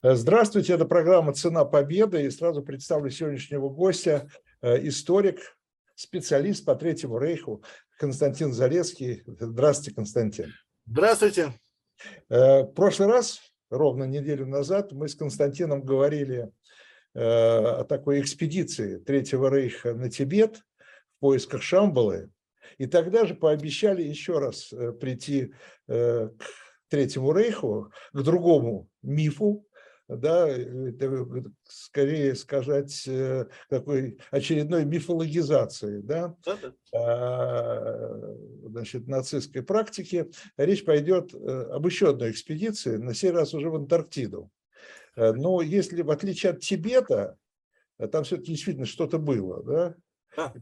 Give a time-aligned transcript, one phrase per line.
[0.00, 2.22] Здравствуйте, это программа «Цена победы».
[2.22, 4.30] И сразу представлю сегодняшнего гостя,
[4.62, 5.58] э, историк,
[5.96, 7.64] специалист по Третьему Рейху
[7.98, 9.24] Константин Залецкий.
[9.26, 10.52] Здравствуйте, Константин.
[10.86, 11.52] Здравствуйте.
[12.28, 13.40] Э, в прошлый раз,
[13.70, 16.52] ровно неделю назад, мы с Константином говорили
[17.14, 20.58] э, о такой экспедиции Третьего Рейха на Тибет
[21.16, 22.30] в поисках Шамбалы.
[22.76, 25.54] И тогда же пообещали еще раз прийти
[25.88, 26.30] к
[26.88, 29.66] Третьему Рейху, к другому мифу,
[30.08, 30.48] да,
[31.64, 36.34] скорее сказать, э, такой очередной мифологизации, да,
[36.94, 40.30] а, значит, нацистской практики.
[40.56, 41.38] Речь пойдет э,
[41.72, 44.50] об еще одной экспедиции, на сей раз уже в Антарктиду.
[45.14, 47.36] Э, но если, в отличие от Тибета,
[48.12, 49.94] там все-таки действительно что-то было, да,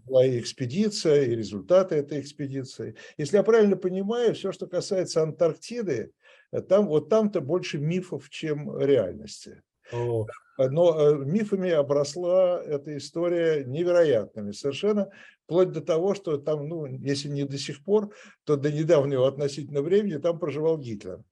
[0.07, 2.97] была и экспедиция, и результаты этой экспедиции.
[3.19, 6.13] Если я правильно понимаю, все, что касается Антарктиды,
[6.61, 9.63] там, вот там-то больше мифов, чем реальности.
[9.93, 10.27] О.
[10.59, 15.11] Но э, мифами обросла эта история невероятными совершенно,
[15.45, 19.83] вплоть до того, что там, ну, если не до сих пор, то до недавнего относительно
[19.83, 21.23] времени там проживал Гитлер.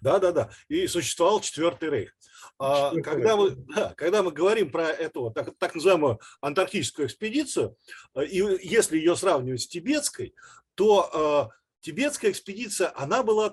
[0.00, 0.50] Да, да, да.
[0.68, 2.16] И существовал Четвертый Рейх.
[2.58, 7.76] А, когда, мы, да, когда мы говорим про эту так, так называемую антарктическую экспедицию,
[8.14, 10.34] э, и если ее сравнивать с тибетской,
[10.74, 13.52] то э, тибетская экспедиция, она была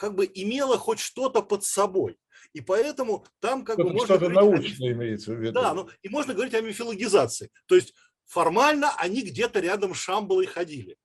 [0.00, 2.18] как бы имела хоть что-то под собой.
[2.54, 4.34] И поэтому там как бы можно говорить...
[4.34, 5.52] научное имеется в виду.
[5.52, 7.50] Да, ну и можно говорить о мифологизации.
[7.66, 7.92] То есть
[8.24, 10.96] формально они где-то рядом с Шамбалой ходили.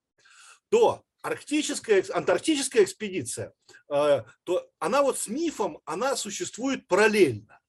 [0.70, 3.52] То арктическая, антарктическая экспедиция,
[3.94, 7.60] э, то она вот с мифом, она существует параллельно.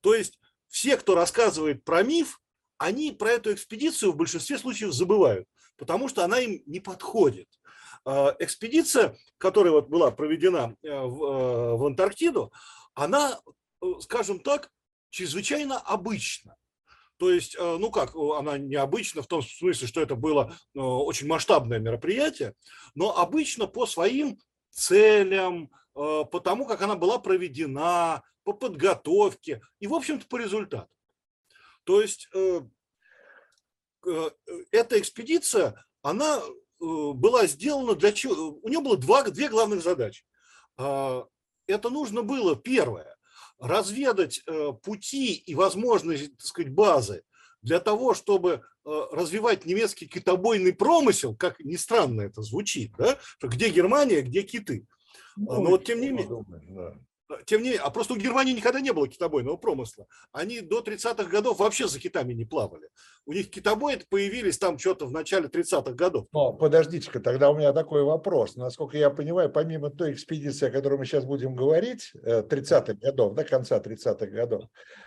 [0.00, 2.40] То есть все, кто рассказывает про миф,
[2.76, 7.48] они про эту экспедицию в большинстве случаев забывают, потому что она им не подходит.
[8.10, 12.50] А, экспедиция, которая вот была проведена э, в, э, в Антарктиду,
[12.94, 13.38] она,
[13.82, 14.70] э, скажем так,
[15.10, 16.56] чрезвычайно обычна.
[17.18, 22.54] То есть, ну как, она необычна в том смысле, что это было очень масштабное мероприятие,
[22.94, 24.38] но обычно по своим
[24.70, 30.88] целям, по тому, как она была проведена, по подготовке и, в общем-то, по результату.
[31.82, 32.28] То есть,
[34.70, 38.58] эта экспедиция, она Э, была сделана для чего?
[38.62, 40.24] У нее было два, две главных задачи.
[40.76, 41.26] А,
[41.66, 43.16] это нужно было, первое,
[43.58, 47.22] разведать э, пути и возможности, так сказать, базы
[47.62, 53.18] для того, чтобы э, развивать немецкий китобойный промысел, как ни странно это звучит, да?
[53.42, 54.86] где Германия, где киты.
[55.36, 56.94] Ну, Но вот тем не менее, да.
[57.44, 60.06] Тем не менее, а просто у Германии никогда не было китобойного промысла.
[60.32, 62.88] Они до 30-х годов вообще за китами не плавали.
[63.26, 66.26] У них китобои появились там что-то в начале 30-х годов.
[66.32, 68.56] Но подождите-ка, тогда у меня такой вопрос.
[68.56, 73.34] Насколько я понимаю, помимо той экспедиции, о которой мы сейчас будем говорить, 30-х э, годов,
[73.34, 74.64] до конца 30-х годов,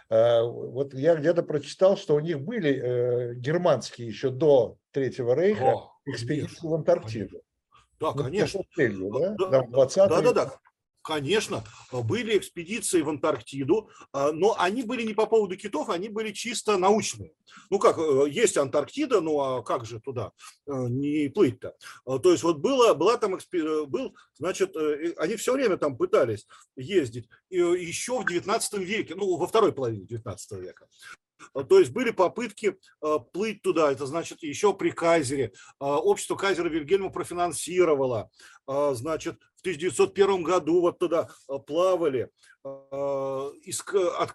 [0.10, 5.76] э, вот я где-то прочитал, что у них были э, германские еще до Третьего Рейха
[6.06, 7.42] экспедиции в Антарктиду.
[8.00, 8.62] Да, ну, конечно.
[8.76, 9.36] Целью, да?
[9.38, 10.52] Да, да, да, да.
[11.04, 16.32] Конечно, были экспедиции в Антарктиду, а, но они были не по поводу китов, они были
[16.32, 17.34] чисто научные.
[17.70, 20.32] Ну как, э, есть Антарктида, ну а как же туда
[20.68, 21.76] э, не плыть-то?
[22.06, 24.76] А, то есть вот было, была там, э, был, значит,
[25.18, 30.52] они все время там пытались ездить, еще в 19 веке, ну во второй половине 19
[30.60, 30.88] века.
[31.54, 32.78] А, то есть были попытки
[33.34, 35.54] плыть туда, это значит еще при Кайзере.
[35.80, 38.30] Общество Кайзера Вильгельма профинансировало,
[38.68, 42.30] значит, в 1901 году вот туда э, плавали.
[42.64, 43.52] Э,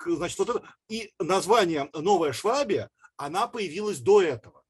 [0.07, 4.63] значит, вот это, и название «Новая Швабия», она появилась до этого.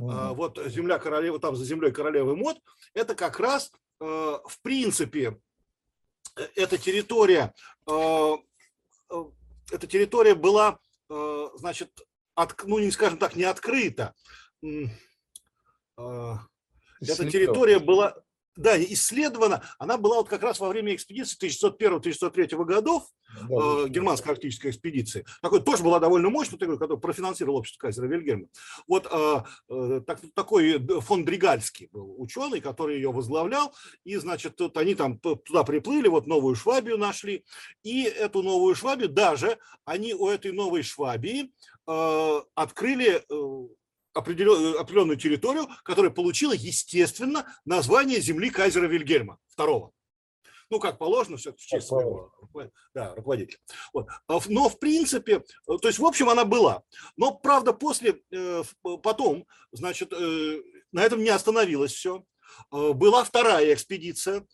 [0.00, 0.34] Mm-hmm.
[0.34, 2.58] Вот земля королевы, там за землей королевы Мод,
[2.94, 5.38] это как раз, в принципе,
[6.54, 7.52] эта территория,
[7.86, 10.78] эта территория была,
[11.56, 11.90] значит,
[12.34, 14.14] от, ну, не скажем так, не открыта.
[15.98, 18.16] Эта территория была,
[18.60, 19.62] да, исследована.
[19.78, 23.04] Она была вот как раз во время экспедиции 1601-1603 годов,
[23.48, 25.24] да, э, германской арктической экспедиции.
[25.40, 28.48] Такой тоже была довольно мощная, который профинансировал общество Кайзера Вильгельма.
[28.86, 33.74] Вот э, э, так, такой фон Дригальский был ученый, который ее возглавлял.
[34.04, 37.44] И, значит, вот они там туда приплыли, вот новую Швабию нашли.
[37.82, 41.52] И эту новую Швабию даже они у этой новой Швабии
[41.86, 43.68] э, открыли э,
[44.12, 49.90] определенную территорию, которая получила, естественно, название земли кайзера Вильгельма II.
[50.70, 52.32] Ну, как положено, все в честь своего
[52.94, 53.58] да, руководителя.
[53.92, 54.06] Вот.
[54.28, 56.82] А но, в принципе, то есть, в общем, она была.
[57.16, 58.62] Но, правда, после, э,
[59.02, 60.62] потом, значит, э,
[60.92, 62.24] на этом не остановилось все.
[62.70, 64.46] была вторая экспедиция,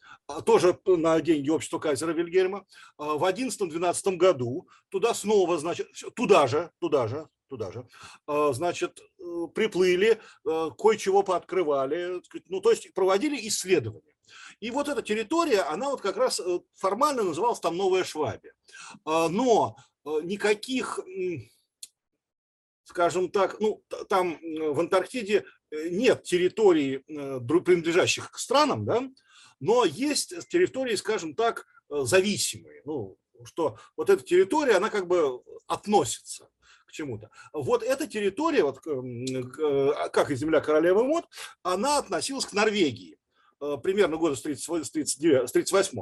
[0.44, 2.64] тоже на деньги общества Кайзера Вильгельма,
[2.96, 4.68] в 11-12 году.
[4.88, 7.86] Туда снова, значит, туда же, туда же, туда же,
[8.26, 9.00] значит,
[9.54, 14.14] приплыли, кое-чего пооткрывали, ну, то есть проводили исследования.
[14.60, 16.40] И вот эта территория, она вот как раз
[16.74, 18.54] формально называлась там Новая Швабия.
[19.04, 20.98] Но никаких
[22.86, 29.02] скажем так, ну, там в Антарктиде э, нет территорий, э, принадлежащих к странам, да,
[29.60, 32.82] но есть территории, скажем так, э, зависимые.
[32.84, 36.48] Ну, что вот эта территория, она как бы относится
[36.86, 37.30] к чему-то.
[37.52, 38.80] Вот эта территория, вот,
[40.12, 41.26] как и земля королевы Мод,
[41.62, 43.18] она относилась к Норвегии.
[43.58, 45.98] Э, примерно года с 38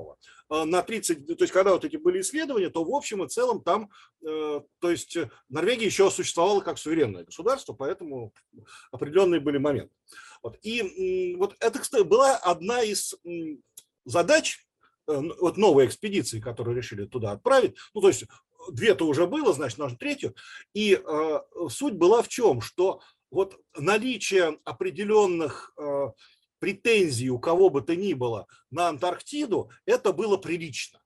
[0.50, 3.62] э, на 30, то есть когда вот эти были исследования, то в общем и целом
[3.62, 3.90] там,
[4.26, 5.16] э, то есть
[5.48, 8.32] Норвегия еще существовала как суверенное государство, поэтому
[8.90, 9.94] определенные были моменты.
[10.42, 10.58] Вот.
[10.62, 13.14] И вот это, кстати, была одна из
[14.04, 14.66] задач
[15.06, 17.76] вот новой экспедиции, которую решили туда отправить.
[17.92, 18.24] Ну, то есть
[18.70, 20.34] две-то уже было, значит, нужно третью.
[20.72, 21.40] И э,
[21.70, 23.00] суть была в чем, что
[23.30, 26.06] вот наличие определенных э,
[26.58, 31.00] претензий у кого бы то ни было на Антарктиду, это было прилично.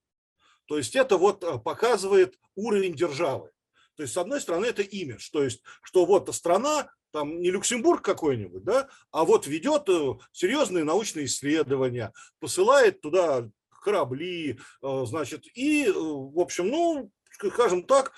[0.66, 3.50] То есть это вот э, показывает уровень державы.
[3.96, 8.04] То есть, с одной стороны, это имидж, то есть, что вот страна, там не Люксембург
[8.04, 13.50] какой-нибудь, да, а вот ведет э, серьезные научные исследования, посылает туда
[13.82, 18.12] корабли, э, значит, и, в общем, ну, скажем так,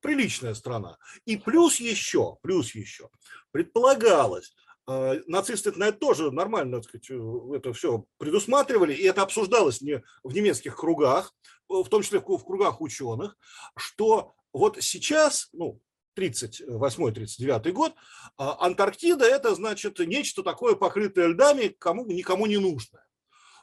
[0.00, 0.98] приличная страна.
[1.24, 3.08] И плюс еще, плюс еще,
[3.52, 4.54] предполагалось,
[4.86, 9.80] а, нацисты на это тоже нормально, так сказать, э, это все предусматривали, и это обсуждалось
[9.80, 11.34] не в немецких кругах,
[11.70, 13.38] э, в том числе в кругах ученых,
[13.76, 15.80] что вот сейчас, ну,
[16.14, 17.94] 38-39 год,
[18.36, 23.06] а, Антарктида– это, значит, нечто такое, покрытое льдами, кому, никому не нужное.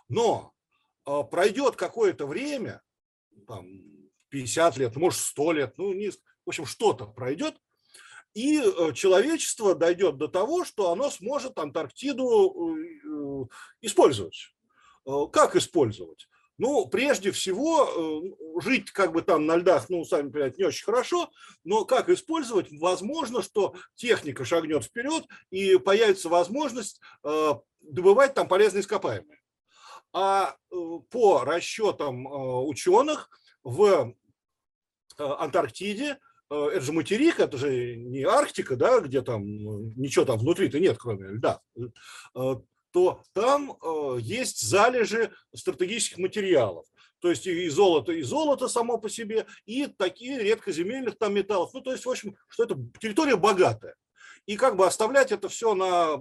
[0.09, 0.53] Но
[1.31, 2.81] пройдет какое-то время,
[3.47, 3.67] там,
[4.29, 7.55] 50 лет, может, 100 лет, ну, не, в общем, что-то пройдет,
[8.33, 13.47] и э, человечество дойдет до того, что оно сможет Антарктиду э,
[13.81, 14.53] использовать.
[15.05, 16.27] Э, как использовать?
[16.57, 18.23] Ну, прежде всего,
[18.61, 21.31] жить как бы там на льдах, ну, сами понимаете, не очень хорошо,
[21.63, 22.67] но как использовать?
[22.71, 29.40] Возможно, что техника шагнет вперед и появится возможность добывать там полезные ископаемые.
[30.13, 30.56] А
[31.10, 33.30] по расчетам ученых
[33.63, 34.13] в
[35.18, 36.18] Антарктиде
[36.52, 39.44] Э, это же материк, это же не Арктика, да, где там
[39.96, 42.56] ничего там внутри-то нет, кроме льда, э,
[42.92, 46.86] то там э, есть залежи стратегических материалов.
[47.19, 51.72] То есть и золото, и золото само по себе, и такие редкоземельных там металлов.
[51.74, 53.96] Ну, то есть, в общем, что это территория богатая.
[54.45, 56.17] И как бы оставлять это все на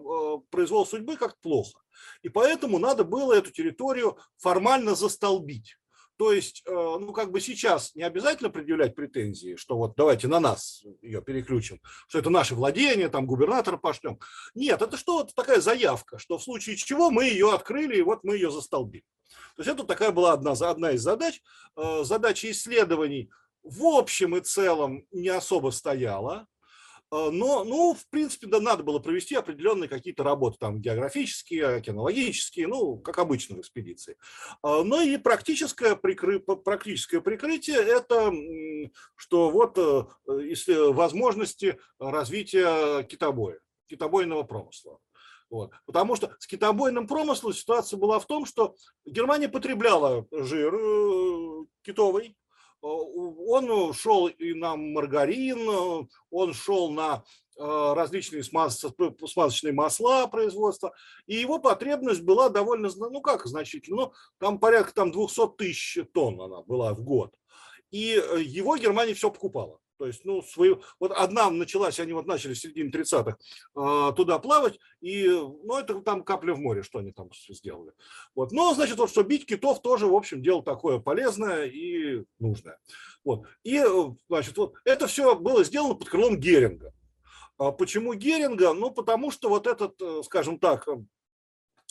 [0.51, 1.81] произвол судьбы как-то плохо.
[2.23, 5.77] И поэтому надо было эту территорию формально застолбить.
[6.21, 10.39] То есть, э, ну, как бы сейчас не обязательно предъявлять претензии, что вот давайте на
[10.39, 14.19] нас ее переключим, что это наше владение, там губернатора пошлем.
[14.55, 18.23] Нет, это что, это такая заявка, что в случае чего мы ее открыли, и вот
[18.23, 19.07] мы ее застолбили.
[19.57, 21.41] То есть это такая была одна, одна из задач.
[21.75, 23.31] Э, задача исследований
[23.63, 26.47] в общем и целом не особо стояла.
[27.11, 32.69] А, но, ну, в принципе, да, надо было провести определенные какие-то работы, там, географические, океанологические,
[32.69, 34.17] ну, как обычно в экспедиции.
[34.63, 36.39] А, но и практическое, прикры...
[36.41, 38.33] практическое прикрытие– это,
[39.17, 40.05] что вот э,
[40.45, 43.59] если возможности развития китобоя,
[43.89, 44.99] китобойного промысла.
[45.49, 45.73] Вот.
[45.85, 52.37] Потому что с китобойным промыслом ситуация была в том, что Германия потребляла жир э, китовый,
[52.37, 52.40] Э,
[52.83, 57.25] он шел и на маргарин, он шел на
[57.59, 60.95] э, различные смазочные масла производства,
[61.27, 66.41] и его потребность была довольно, ну как значительно, ну там порядка там 200 тысяч тонн
[66.41, 67.35] она была в год.
[67.91, 69.79] И э, его Германия все покупала.
[70.01, 73.37] То есть, ну, свою, вот одна началась, они вот начали в середине 30-х
[73.77, 77.93] э, туда плавать, и, ну, это там капля в море, что они там сделали.
[78.35, 82.79] Вот, но, значит, вот, что бить китов тоже, в общем, дело такое полезное и нужное.
[83.25, 86.95] Вот, и, э, значит, вот это все было сделано под крылом Геринга.
[87.59, 88.73] А почему Геринга?
[88.73, 90.97] Ну, потому что вот этот, э, скажем так, э,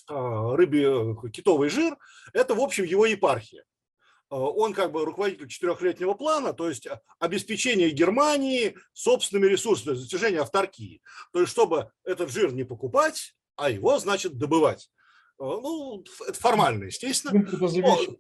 [0.07, 1.95] рыбий китовый жир,
[2.33, 3.65] это, в общем, его епархия.
[4.31, 10.41] Э, он как бы руководитель четырехлетнего плана, то есть э, обеспечение Германии собственными ресурсами, достижение
[10.41, 11.01] авторкии.
[11.33, 14.91] То есть чтобы этот жир не покупать, а его, значит, добывать.
[15.39, 17.37] Э, ну, это формально, естественно.
[17.37, 18.19] Импортозамещение.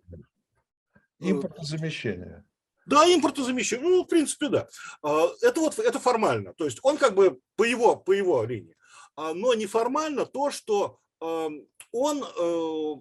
[1.19, 2.45] Импортозамещение.
[2.85, 3.87] Да, импортозамещение.
[3.87, 4.67] Ну, в принципе, да.
[5.03, 6.55] Это вот это формально.
[6.55, 8.75] То есть он как бы по его, по его линии.
[9.15, 12.23] но неформально то, что эм, он,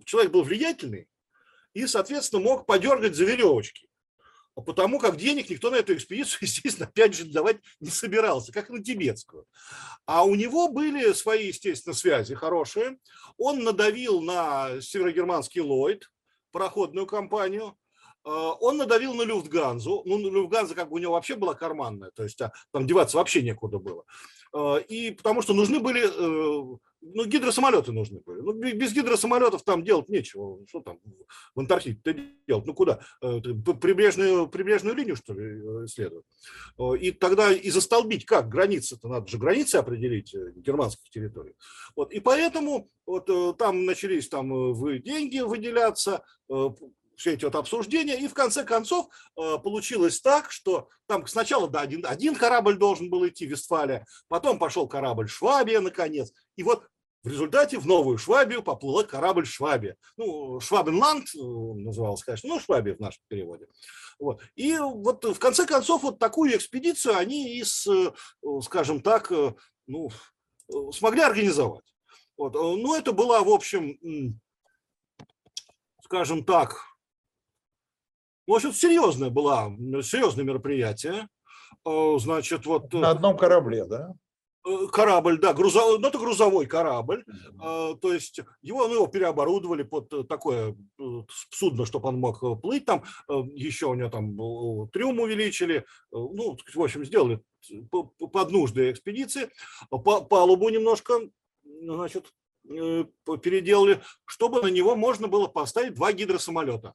[0.04, 1.08] человек был влиятельный
[1.74, 3.88] и, соответственно, мог подергать за веревочки.
[4.66, 8.82] Потому как денег никто на эту экспедицию, естественно, опять же, давать не собирался, как на
[8.82, 9.46] тибетскую.
[10.06, 12.98] А у него были свои, естественно, связи хорошие.
[13.36, 16.10] Он надавил на северогерманский Ллойд,
[16.50, 17.76] пароходную компанию,
[18.24, 20.02] э, он надавил на Люфтганзу.
[20.04, 23.42] Ну, Люфтганза как бы у него вообще была карманная, то есть а, там деваться вообще
[23.42, 24.04] некуда было.
[24.54, 26.02] Э, и потому что нужны были
[27.00, 28.40] ну, гидросамолеты нужны были.
[28.40, 30.64] Ну, без гидросамолетов там делать нечего.
[30.66, 30.98] Что там
[31.54, 32.00] в Антарктиде
[32.46, 32.66] делать?
[32.66, 33.00] Ну, куда?
[33.22, 36.24] Э, прибрежную, прибрежную линию, что ли, э, исследовать?
[37.00, 38.48] И тогда и застолбить как?
[38.48, 41.54] Границы-то надо же границы определить э, германских территорий.
[41.94, 42.12] Вот.
[42.12, 46.22] И поэтому вот там начались там деньги выделяться,
[47.18, 52.06] все эти вот обсуждения, и в конце концов получилось так, что там сначала да, один,
[52.06, 56.84] один корабль должен был идти, Вестфалия, потом пошел корабль Швабия, наконец, и вот
[57.24, 59.96] в результате в Новую Швабию поплыл корабль Швабия.
[60.16, 63.66] Ну, Швабенланд э, назывался, конечно, ну, Швабия в нашем переводе.
[64.18, 64.40] Вот.
[64.54, 68.12] И вот в конце концов вот такую экспедицию они из, э,
[68.62, 69.54] скажем так, э,
[69.86, 70.10] ну,
[70.92, 71.84] смогли организовать.
[72.36, 72.54] Вот.
[72.54, 74.40] Ну, это была, в общем,
[76.04, 76.84] скажем так,
[78.52, 81.28] в общем, серьезное было, серьезное мероприятие.
[81.84, 82.92] Значит, вот...
[82.92, 84.14] На одном корабле, да?
[84.68, 87.24] Э, корабль, да, грузовой, ну это грузовой корабль,
[87.58, 90.76] то есть его, ну, его переоборудовали под э, такое
[91.50, 97.04] судно, чтобы он мог плыть там, еще у него там трюм увеличили, ну, в общем,
[97.04, 97.40] сделали
[97.90, 99.48] под нужды экспедиции,
[99.90, 101.20] палубу немножко,
[101.62, 102.32] значит,
[102.64, 106.94] переделали, чтобы на него можно было поставить два гидросамолета.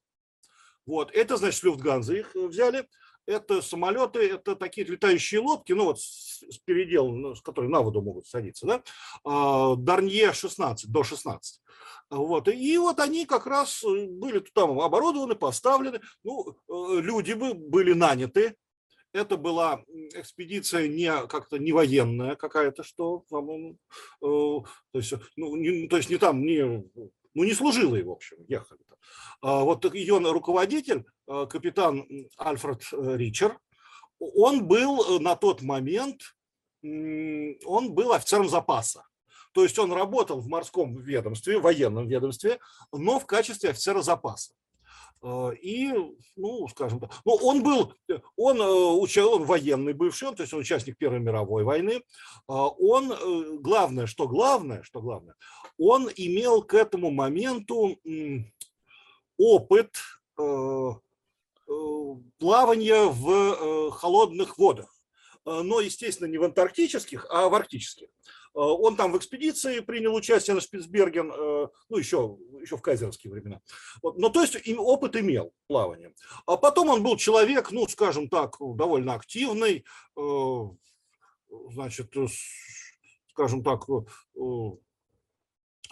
[0.86, 2.88] Вот, это, значит, Люфтганза их взяли,
[3.26, 7.80] это самолеты, это такие летающие лодки, ну вот с, с переделом, ну, с которой на
[7.80, 8.84] воду могут садиться, да,
[9.24, 11.62] а, Дарнье 16, до 16.
[12.10, 17.54] Вот, и вот они как раз э, были там оборудованы, поставлены, ну, э, люди бы
[17.54, 18.56] были наняты,
[19.14, 23.78] это была экспедиция не как-то не военная какая-то, что, по-моему,
[24.22, 24.26] э,
[24.92, 26.84] то есть, ну, не, то есть не там, не,
[27.34, 28.82] ну, не служилые, в общем, ехали.
[28.82, 28.96] -то.
[29.42, 32.06] А вот ее руководитель, э, капитан
[32.38, 33.60] Альфред э, Ричер,
[34.20, 36.22] он был э, на тот момент,
[36.82, 39.06] он был офицером запаса.
[39.54, 42.60] То есть он работал в морском ведомстве, военном ведомстве,
[42.92, 44.54] но в качестве офицера запаса.
[45.62, 45.94] И,
[46.36, 47.94] ну, скажем так, ну, он был,
[48.36, 48.60] он,
[49.02, 52.02] учил, он военный бывший, он, то есть он участник Первой мировой войны.
[52.48, 55.36] Он, главное, что главное, что главное,
[55.78, 57.98] он имел к этому моменту
[59.38, 59.96] опыт
[60.38, 60.92] э,
[61.68, 64.90] э, плавания в э, холодных водах.
[65.46, 68.08] Но, естественно, не в антарктических, а в арктических.
[68.54, 73.62] Он там в экспедиции принял участие на Шпицберген, ну, еще, еще в кайзеровские времена.
[74.04, 76.14] Но, то есть, опыт имел плавания.
[76.46, 79.86] А потом он был человек, ну, скажем так, довольно активный,
[81.50, 82.14] значит,
[83.32, 83.88] скажем так,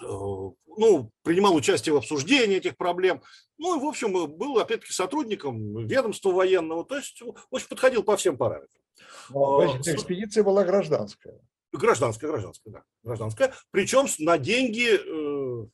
[0.02, 3.22] Э, ну, принимал участие в обсуждении этих проблем.
[3.58, 8.38] Ну, и, в общем, был, опять-таки, сотрудником ведомства военного, то есть, очень подходил по всем
[8.38, 8.81] параметрам.
[9.30, 11.40] Но, а, значит, экспедиция была гражданская.
[11.74, 12.84] Гражданская, гражданская, да.
[13.04, 13.54] Гражданская.
[13.72, 15.68] Причем на деньги э,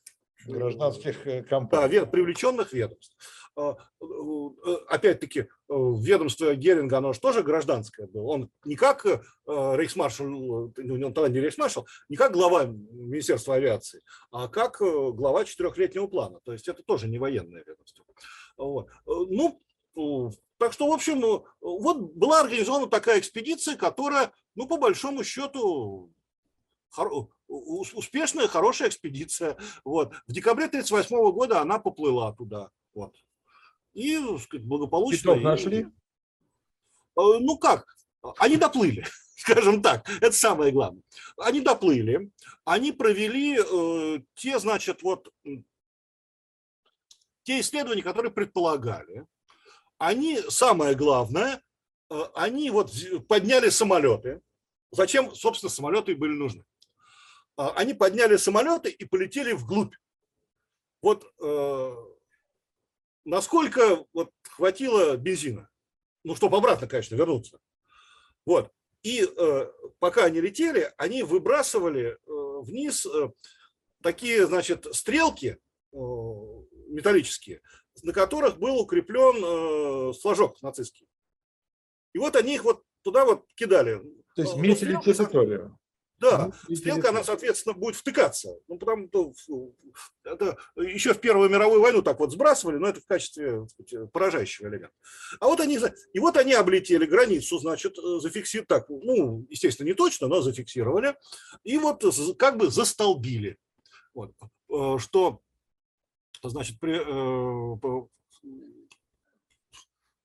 [0.46, 2.00] гражданских э, компаний.
[2.00, 3.16] Да, привлеченных ведомств.
[3.56, 8.22] А, э, опять-таки, ведомство Геринга, оно же тоже гражданское было.
[8.22, 9.04] Он не как
[9.46, 16.06] рейхсмаршал, ну, он тогда не рейхсмаршал, не как глава Министерства авиации, а как глава четырехлетнего
[16.06, 16.38] плана.
[16.44, 18.04] То есть это тоже не военное ведомство.
[18.56, 18.88] Вот.
[19.04, 19.60] Ну,
[20.58, 26.12] так что, в общем, вот была организована такая экспедиция, которая, ну, по большому счету,
[27.46, 29.56] успешная, хорошая экспедиция.
[29.84, 30.12] Вот.
[30.26, 32.70] В декабре 1938 года она поплыла туда.
[32.92, 33.14] Вот.
[33.94, 35.34] И сказать, благополучно.
[35.34, 35.86] Китов нашли?
[37.16, 37.96] Э, ну как,
[38.38, 39.04] они доплыли,
[39.36, 41.02] скажем так, это самое главное.
[41.36, 42.30] Они доплыли,
[42.64, 45.32] они провели э, те, значит, вот
[47.42, 49.26] те исследования, которые предполагали.
[49.98, 51.62] Они, самое главное,
[52.10, 52.92] э, они вот
[53.28, 54.40] подняли самолеты.
[54.90, 56.64] Зачем, собственно, самолеты были нужны?
[57.56, 59.94] А, они подняли самолеты и полетели вглубь.
[61.02, 61.96] Вот э,
[63.24, 65.68] насколько вот хватило бензина,
[66.24, 67.58] ну, чтобы обратно, конечно, вернуться.
[68.46, 68.72] Вот.
[69.02, 73.30] И э, пока они летели, они выбрасывали э, вниз э,
[74.02, 75.58] такие, значит, стрелки
[75.92, 75.96] э,
[76.88, 77.60] металлические,
[78.02, 81.08] на которых был укреплен э, флажок нацистский.
[82.12, 84.00] И вот они их вот туда вот кидали.
[84.34, 85.78] То есть метили территорию.
[86.20, 88.58] Да, ну, стрелка, она, соответственно, будет втыкаться.
[88.66, 89.72] Ну, потому что
[90.24, 94.66] это еще в Первую мировую войну так вот сбрасывали, но это в качестве сказать, поражающего
[94.66, 94.94] элемента.
[95.38, 95.78] А вот они,
[96.12, 101.14] и вот они облетели границу, значит, зафиксировали, так, ну, естественно, не точно, но зафиксировали,
[101.62, 102.04] и вот
[102.36, 103.56] как бы застолбили.
[104.12, 104.32] Вот,
[104.70, 105.40] э, что,
[106.42, 108.08] значит, при, э,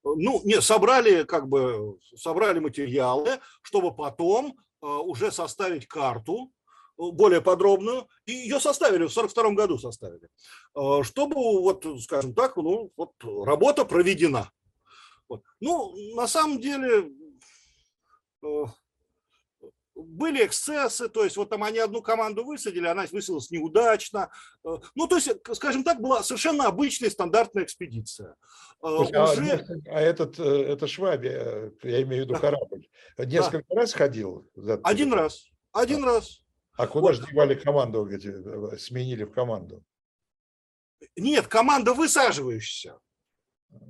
[0.03, 6.51] ну, не, собрали, как бы, собрали материалы, чтобы потом э, уже составить карту,
[6.98, 10.29] более подробную, и ее составили, в 42 году составили,
[11.01, 14.51] чтобы, вот, скажем так, ну, вот, работа проведена.
[15.27, 15.43] Вот.
[15.60, 17.10] Ну, на самом деле,
[20.04, 24.30] были эксцессы, то есть вот там они одну команду высадили, она высадилась неудачно.
[24.66, 28.36] Э, ну, то есть, скажем так, была совершенно обычная стандартная экспедиция.
[28.84, 29.54] Э, есть, а Уже...
[29.88, 33.82] а, а этот, э, это Шваби, я имею в виду корабль, несколько да.
[33.82, 34.50] раз ходил?
[34.84, 36.08] Один раз, один а.
[36.08, 36.42] раз.
[36.76, 37.16] А куда вот.
[37.16, 38.10] же девали команду,
[38.78, 39.84] сменили в команду?
[41.16, 42.98] Нет, команда высаживающаяся.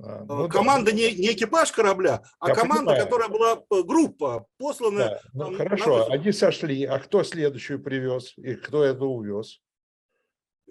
[0.05, 0.97] А, ну, команда да.
[0.97, 3.03] не, не экипаж корабля, а Я команда, понимаю.
[3.03, 5.09] которая была э, группа, посланная.
[5.09, 5.21] Да.
[5.33, 6.13] Ну, там, хорошо, на...
[6.13, 9.61] они сошли, а кто следующую привез и кто это увез?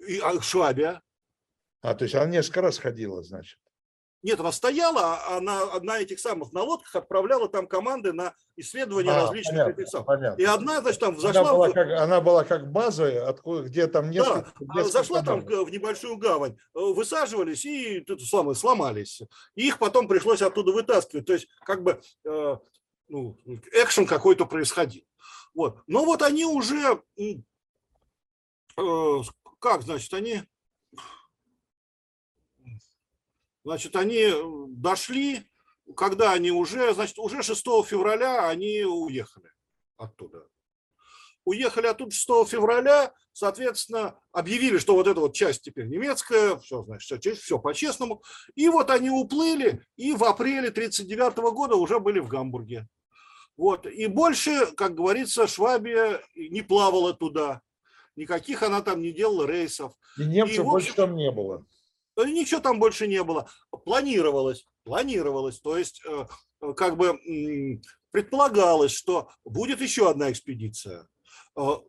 [0.07, 1.01] И, а, Швабия.
[1.81, 3.57] А, то есть она несколько раз ходила, значит.
[4.23, 9.11] Нет, она стояла, а на, на этих самых на лодках отправляла там команды на исследование
[9.11, 10.41] а, различных понятно, этих Понятно.
[10.41, 11.41] И одна, значит, там зашла...
[11.41, 14.53] Она была, как, она была как база, откуда, где там несколько...
[14.61, 15.49] Да, несколько зашла команд.
[15.49, 19.21] там в небольшую гавань, э, высаживались и тут самое, сломались.
[19.55, 21.25] И их потом пришлось оттуда вытаскивать.
[21.25, 22.57] То есть как бы э,
[23.09, 23.37] ну,
[23.73, 25.03] экшен какой-то происходил.
[25.53, 25.79] Вот.
[25.85, 27.01] Но вот они уже...
[28.77, 29.21] Э,
[29.59, 30.43] как, значит, они
[33.63, 35.47] Значит, они э, дошли,
[35.95, 39.51] когда они уже, значит, уже 6 февраля они уехали
[39.97, 40.47] оттуда.
[41.45, 47.21] Уехали оттуда 6 февраля, соответственно, объявили, что вот эта вот часть теперь немецкая, все, значит,
[47.21, 48.21] все, все по-честному.
[48.55, 52.87] И вот они уплыли, и в апреле 1939 года уже были в Гамбурге.
[53.55, 53.85] Вот.
[53.85, 57.61] И больше, как говорится, Швабия не плавала туда.
[58.15, 59.93] Никаких она там не делала рейсов.
[60.17, 61.65] И немцев и, общем, больше там не было.
[62.15, 63.49] Э, ничего там больше не было.
[63.85, 66.25] Планировалось, планировалось, то есть э,
[66.61, 71.07] э, как бы предполагалось, что будет еще одна экспедиция,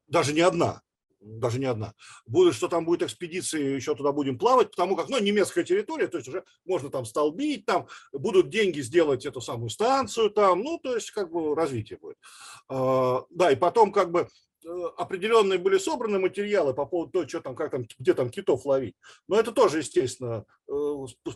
[0.06, 0.80] даже не одна,
[1.20, 1.92] даже не одна.
[2.26, 6.16] Будет, что там будет экспедиция, еще туда будем плавать, потому как, ну, немецкая территория, то
[6.16, 10.94] есть уже можно там столбить, там будут деньги сделать эту самую станцию там, ну, то
[10.94, 12.16] есть как бы развитие будет.
[12.68, 14.53] Да, и потом как бы Э,
[14.96, 18.96] определенные были собраны материалы по поводу того, что там, как там, где там китов ловить.
[19.28, 20.72] Но это тоже, естественно, э,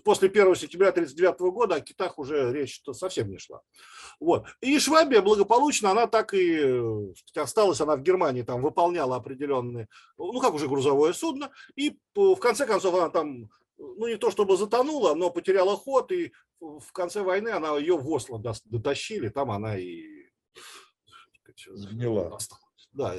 [0.04, 3.60] после 1 сентября 1939 года о китах уже речь -то совсем не шла.
[4.20, 4.46] Вот.
[4.60, 10.40] И Швабия благополучно, она так и э, осталась, она в Германии там выполняла определенные, ну
[10.40, 15.14] как уже грузовое судно, и в конце концов она там ну не то чтобы затонула,
[15.14, 20.04] но потеряла ход, и в конце войны она ее в Осло дотащили, там она и
[21.66, 22.38] сгнила
[22.98, 23.14] да,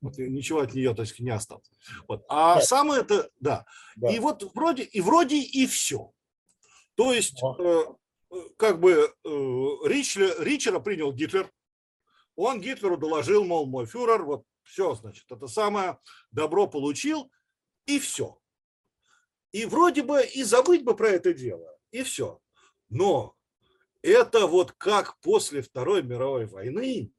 [0.00, 1.68] вот ничего от нее, то есть, не осталось.
[2.08, 2.24] Вот.
[2.28, 2.60] А да.
[2.62, 3.66] самое это, да.
[3.96, 4.08] да.
[4.10, 6.12] И вот вроде, и вроде и все.
[6.94, 7.84] То есть, э,
[8.56, 9.28] как бы э,
[9.84, 11.50] Ричлер, Ричера принял Гитлер,
[12.36, 15.98] он Гитлеру доложил, мол, мой фюрер, вот все, значит, это самое
[16.30, 17.30] добро получил,
[17.86, 18.38] и все.
[19.52, 22.40] И вроде бы и забыть бы про это дело, и все.
[22.88, 23.34] Но
[24.02, 27.12] это вот как после Второй мировой войны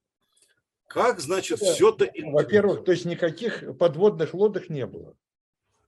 [0.88, 1.74] как, значит, да.
[1.74, 2.10] все это...
[2.32, 5.16] Во-первых, то есть никаких подводных лодок не было?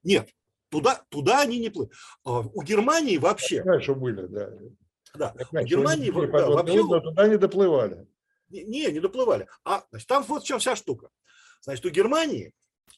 [0.03, 0.29] Нет,
[0.69, 1.91] туда, туда они не плыли.
[2.23, 3.57] А у Германии вообще...
[3.57, 4.51] Я знаю, что были, да.
[5.15, 6.81] Да, у Германии да, вообще...
[6.81, 8.07] Лодки, туда не доплывали.
[8.49, 9.47] Не, не доплывали.
[9.63, 11.09] А значит, там вот в чем вся штука.
[11.62, 12.53] Значит, у Германии,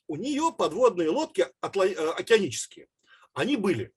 [0.08, 2.88] у нее подводные лодки э, океанические.
[3.34, 3.94] Они были.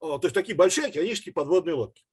[0.00, 2.04] А, то есть такие большие океанические подводные лодки.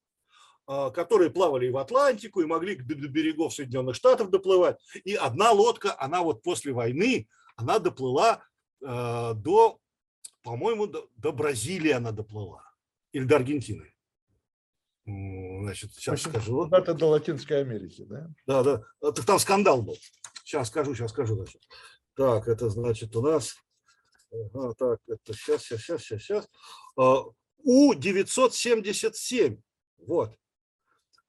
[0.70, 4.78] А, которые плавали и в Атлантику, и могли до берегов Соединенных Штатов доплывать.
[5.06, 8.44] И одна лодка, она вот после войны, она доплыла
[8.82, 9.80] э, до,
[10.44, 12.70] по-моему, до, до Бразилии она доплыла.
[13.14, 13.94] Или до Аргентины.
[15.06, 16.68] Значит, сейчас скажу.
[16.70, 18.28] Это до Латинской Америки, да?
[18.46, 18.84] Да, да.
[19.14, 19.96] Так там скандал был.
[20.44, 21.36] Сейчас скажу, сейчас скажу.
[21.36, 21.62] Значит.
[22.14, 23.56] Так, это значит у нас...
[24.34, 26.50] Ага, так, это сейчас, сейчас, сейчас, сейчас.
[27.64, 29.62] У-977.
[30.00, 30.38] Вот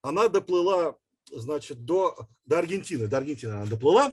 [0.02, 0.96] она доплыла,
[1.30, 4.12] значит, до, до Аргентины, до Аргентины она доплыла,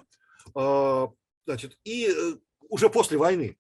[0.54, 1.12] а,
[1.46, 2.38] значит, и э,
[2.70, 3.58] уже после войны.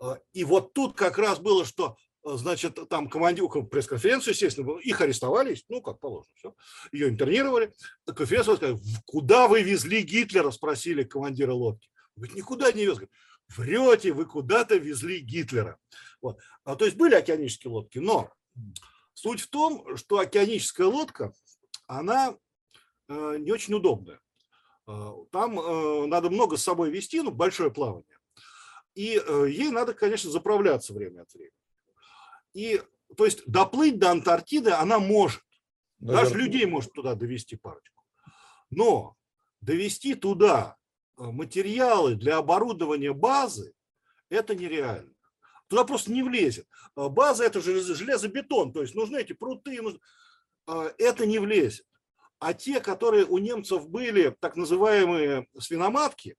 [0.00, 5.56] А, и вот тут как раз было, что значит, там командир, пресс-конференцию, естественно, их арестовали,
[5.68, 6.54] ну, как положено, все.
[6.92, 7.72] Ее интернировали.
[8.04, 11.88] Конференцию сказали, куда вы везли Гитлера, спросили командира лодки.
[12.16, 12.98] Он говорит, никуда не вез.
[13.56, 15.78] Врете, вы куда-то везли Гитлера.
[16.20, 16.40] Вот.
[16.64, 18.32] А, то есть были океанические лодки, но
[19.14, 21.32] суть в том, что океаническая лодка,
[21.86, 22.36] она
[23.08, 24.20] э, не очень удобная.
[24.86, 28.18] Э, там э, надо много с собой вести, ну, большое плавание.
[28.94, 31.52] И ей надо, конечно, заправляться время от времени.
[32.54, 32.80] И,
[33.14, 35.42] то есть, доплыть до Антарктиды она может.
[35.98, 36.24] Наверное.
[36.24, 38.02] Даже людей может туда довести парочку.
[38.70, 39.14] Но
[39.60, 40.78] довести туда
[41.18, 43.74] материалы для оборудования базы–
[44.30, 45.12] это нереально.
[45.68, 46.66] Туда просто не влезет.
[46.94, 49.82] База– это же железобетон, то есть нужны эти пруты.
[49.82, 50.00] Нужны...
[50.66, 51.86] Это не влезет.
[52.38, 56.36] А те, которые у немцев были, так называемые свиноматки,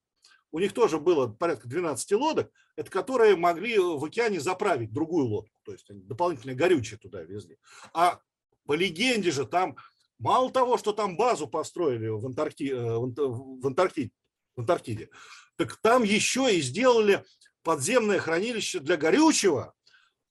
[0.51, 5.55] у них тоже было порядка 12 лодок, это которые могли в океане заправить другую лодку,
[5.63, 7.57] то есть дополнительное горючее туда везли.
[7.93, 8.19] А
[8.65, 9.75] по легенде же там
[10.19, 12.71] мало того, что там базу построили в, Антаркти...
[12.71, 14.11] Э, в, Антарктиде,
[14.55, 15.09] в Антарктиде,
[15.55, 17.25] так там еще и сделали
[17.63, 19.73] подземное хранилище для горючего,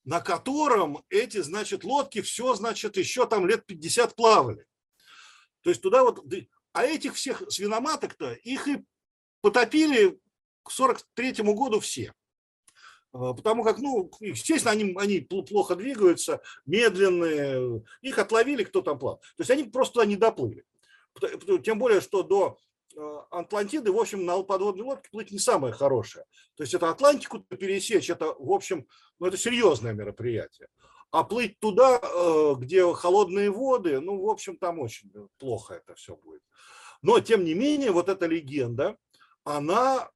[0.06, 4.64] на котором эти, значит, лодки все, значит, еще там лет 50 плавали.
[5.62, 6.24] То есть туда вот,
[6.72, 8.84] а этих всех свиноматок-то, их и
[9.42, 10.18] потопили
[10.62, 12.14] к 43 году все.
[13.12, 19.18] А, потому как, ну, естественно, они, они плохо двигаются, медленные, их отловили, кто там плавал.
[19.36, 20.64] То есть они просто туда не доплыли.
[21.64, 22.58] Тем более, что до
[23.30, 26.24] Атлантиды, в общем, на подводной лодке плыть не самое хорошее.
[26.56, 28.86] То есть это Атлантику пересечь, это, в общем,
[29.18, 30.68] ну, это серьезное мероприятие.
[31.10, 36.16] А плыть туда, э, где холодные воды, ну, в общем, там очень плохо это все
[36.16, 36.42] будет.
[37.02, 38.96] Но, тем не менее, вот эта легенда,
[39.44, 40.10] она,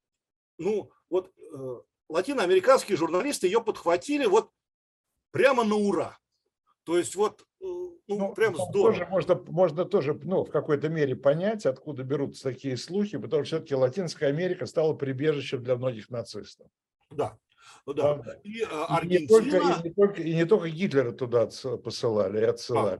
[0.59, 4.51] ну, вот э, латиноамериканские журналисты ее подхватили вот
[5.31, 6.19] прямо на ура.
[6.85, 7.45] То есть вот, э,
[8.11, 8.73] ну, ну прям здорово.
[8.73, 13.57] Тоже можно, можно тоже, ну, в какой-то мере понять, откуда берутся такие слухи, потому что
[13.57, 16.69] все-таки Латинская Америка стала прибежищем для многих нацистов.
[17.11, 17.37] Да,
[17.87, 18.21] да.
[18.43, 19.03] И, Аргентина...
[19.03, 21.49] и, не только, и, не только, и не только Гитлера туда
[21.83, 22.99] посылали и отсылали.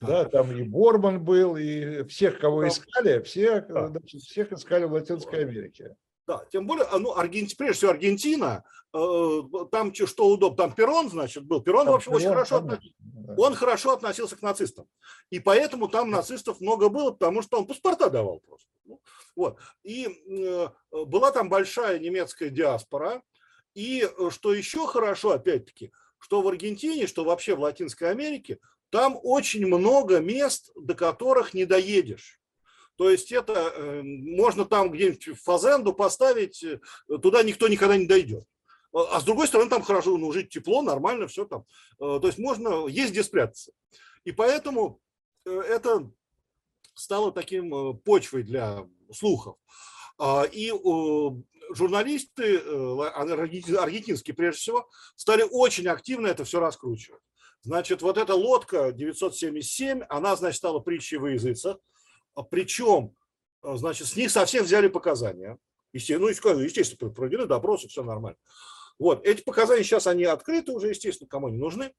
[0.00, 0.06] А.
[0.06, 3.88] Да, там и Борман был, и всех, кого искали, всех, да.
[3.88, 5.96] значит, всех искали в Латинской Америке.
[6.26, 11.08] Да, тем более, а, ну, Аргентина, прежде всего Аргентина, э, там что удобно, там Перрон,
[11.08, 11.60] значит, был.
[11.60, 12.96] Перрон, там в общем, Перрон, очень хорошо относился.
[13.38, 14.88] Он хорошо относился к нацистам.
[15.30, 18.68] И поэтому там нацистов много было, потому что он паспорта давал просто.
[18.84, 19.00] Ну,
[19.36, 19.58] вот.
[19.84, 23.22] И э, была там большая немецкая диаспора.
[23.74, 28.58] И э, что еще хорошо, опять-таки, что в Аргентине, что вообще в Латинской Америке
[28.90, 32.40] там очень много мест, до которых не доедешь.
[32.96, 36.80] То есть это э, можно там где-нибудь в Фазенду поставить, э,
[37.22, 38.44] туда никто никогда не дойдет.
[38.92, 41.64] А, а с другой стороны, там хорошо, ну, жить тепло, нормально, все там.
[42.00, 43.72] Э, то есть можно, есть где спрятаться.
[44.24, 45.00] И поэтому
[45.44, 46.10] это
[46.94, 49.56] стало таким почвой для слухов.
[50.18, 50.72] А, и
[51.70, 57.20] журналисты, аргентинские прежде всего, стали очень активно это все раскручивать.
[57.62, 61.78] Значит, вот эта лодка 977, она, значит, стала притчей во языцах.
[62.36, 63.16] А Причем,
[63.62, 65.58] а, значит, с них совсем взяли показания.
[65.92, 68.38] Естественно, ну, естественно, проведены допросы, все нормально.
[68.98, 71.92] Вот, эти показания сейчас, они открыты уже, естественно, кому не нужны.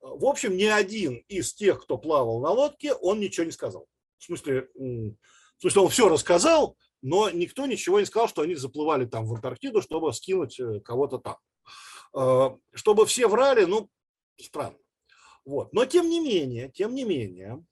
[0.00, 3.86] В общем, ни один из тех, кто плавал на лодке, он ничего не сказал.
[4.18, 9.04] В смысле, в смысле, он все рассказал, но никто ничего не сказал, что они заплывали
[9.04, 11.36] там в Антарктиду, чтобы скинуть э, кого-то там.
[12.12, 13.88] А, чтобы все врали, ну,
[14.38, 14.78] странно.
[15.44, 15.72] Вот.
[15.72, 17.62] Но тем не менее, тем не менее, а,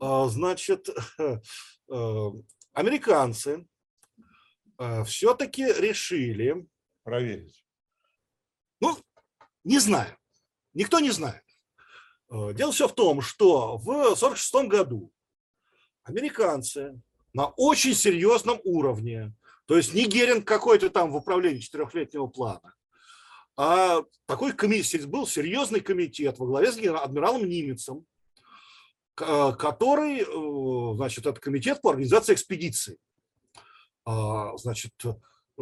[0.00, 2.30] значит, э,
[2.72, 3.66] американцы
[4.78, 6.66] э, все-таки решили
[7.02, 7.64] проверить.
[8.80, 8.96] Ну,
[9.64, 10.16] не знаю.
[10.74, 11.42] Никто не знает.
[12.30, 15.12] Э, дело все в том, что в 1946 году
[16.04, 17.00] американцы
[17.32, 19.34] на очень серьезном уровне,
[19.66, 22.74] то есть не Геринг какой-то там в управлении четырехлетнего плана,
[23.56, 28.06] а такой комитет, был серьезный комитет во главе с адмиралом Нимецом,
[29.16, 32.98] который, э, значит, это комитет по организации экспедиции.
[34.04, 34.92] А, значит,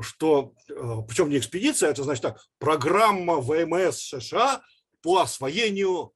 [0.01, 0.75] что, э,
[1.09, 4.63] причем не экспедиция, это значит так, программа ВМС США
[5.03, 6.13] по освоению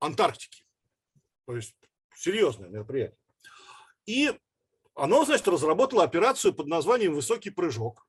[0.00, 0.64] Антарктики.
[1.46, 1.76] То есть
[2.14, 3.18] серьезное мероприятие.
[4.06, 4.36] И
[4.94, 8.06] оно, значит, разработало операцию под названием «Высокий прыжок»,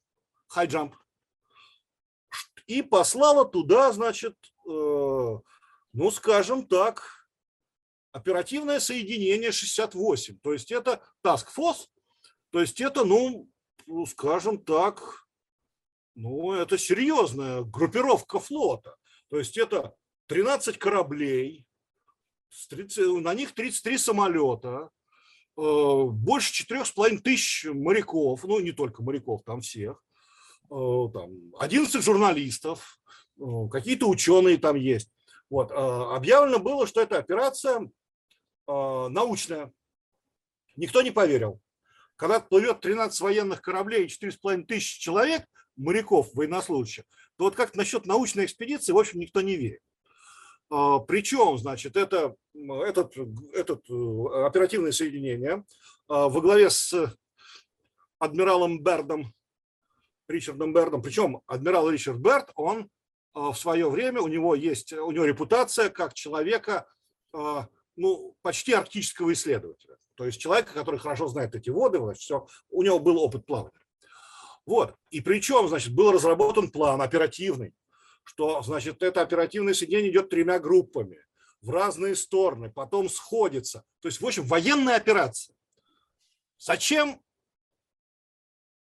[0.55, 0.93] high jump,
[2.65, 4.35] и послала туда, значит,
[4.67, 4.69] э,
[5.93, 7.22] ну, скажем так,
[8.13, 10.39] оперативное соединение 68.
[10.41, 11.87] То есть это Task Force,
[12.51, 13.49] то есть это, ну,
[13.87, 15.27] ну, скажем так,
[16.15, 18.95] ну, это серьезная группировка флота.
[19.29, 19.95] То есть это
[20.27, 21.65] 13 кораблей,
[22.97, 24.89] на них 33 самолета,
[25.57, 30.03] э, больше 4,5 тысяч моряков, ну не только моряков, там всех,
[30.69, 32.99] э, там 11 журналистов,
[33.39, 35.09] э, какие-то ученые там есть.
[35.49, 35.71] Вот.
[35.71, 37.89] Объявлено было, что это операция
[38.67, 39.71] научная.
[40.75, 41.61] Никто не поверил.
[42.15, 45.45] Когда плывет 13 военных кораблей и 4,5 тысяч человек,
[45.75, 47.05] моряков, военнослужащих,
[47.37, 49.81] то вот как насчет научной экспедиции, в общем, никто не верит.
[50.69, 53.15] А, Причем, значит, это, этот,
[53.53, 55.63] этот э, оперативное соединение
[56.07, 56.93] во главе с
[58.19, 59.33] адмиралом Бердом,
[60.27, 62.89] Ричардом Бердом, причем адмирал Ричард Берд, он
[63.33, 66.87] в свое время, у него есть, у него репутация как человека,
[67.95, 69.97] ну, почти арктического исследователя.
[70.15, 73.71] То есть человека, который хорошо знает эти воды, все, у него был опыт плавания.
[74.65, 74.95] Вот.
[75.09, 77.73] И причем, значит, был разработан план оперативный,
[78.23, 81.19] что, значит, это оперативное соединение идет тремя группами
[81.61, 83.83] в разные стороны, потом сходится.
[84.01, 85.55] То есть, в общем, военная операция.
[86.57, 87.21] Зачем?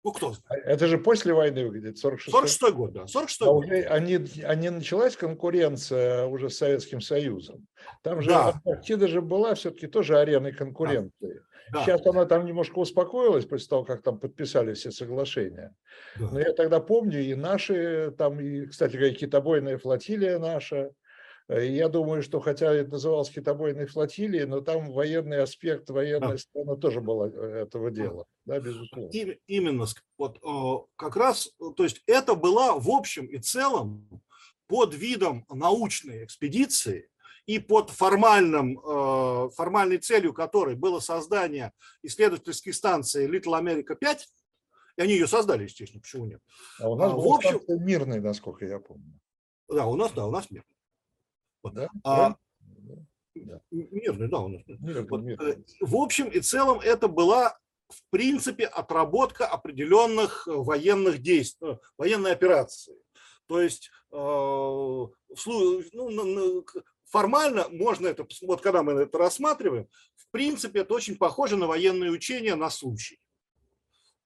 [0.07, 0.65] Ну, кто знает.
[0.65, 3.07] А это же после войны выглядит, 46 46 год, да.
[3.07, 3.65] 46 а год.
[3.65, 7.67] Уже, они, они началась конкуренция уже с Советским Союзом.
[8.03, 8.53] Там же да.
[8.53, 11.41] Антарктида же была все-таки тоже ареной конкуренции.
[11.73, 11.83] Да.
[11.83, 15.75] Сейчас она там немножко успокоилась после того, как там подписали все соглашения.
[16.17, 16.29] Да.
[16.31, 20.91] Но я тогда помню и наши, там, и, кстати говоря, китобойная флотилия наша.
[21.49, 26.37] И я думаю, что хотя это называлось китобойной флотилией, но там военный аспект, военная да.
[26.37, 29.09] сторона тоже была э, этого дела, да, безусловно.
[29.09, 29.85] И, именно,
[30.17, 30.39] вот
[30.97, 34.21] как раз, то есть это была в общем и целом
[34.67, 37.09] под видом научной экспедиции,
[37.47, 41.71] и под формальным, э, формальной целью которой было создание
[42.03, 44.27] исследовательской станции Little America 5,
[44.97, 46.41] и они ее создали, естественно, почему нет.
[46.79, 49.19] А у нас а, в общем, мирный, насколько я помню.
[49.69, 50.76] Да, у нас, да, у нас мирный.
[51.71, 51.89] Да?
[52.03, 52.35] А,
[53.35, 53.61] да.
[53.71, 54.63] Мирный, да, у нас.
[54.67, 55.53] Мирный, вот, мирный.
[55.53, 57.57] Э, в общем и целом это была
[57.89, 62.95] в принципе отработка определенных военных действий, э, военной операции.
[63.47, 65.13] То есть ну,
[67.05, 72.11] формально можно это, вот когда мы это рассматриваем, в принципе, это очень похоже на военные
[72.11, 73.19] учения на случай.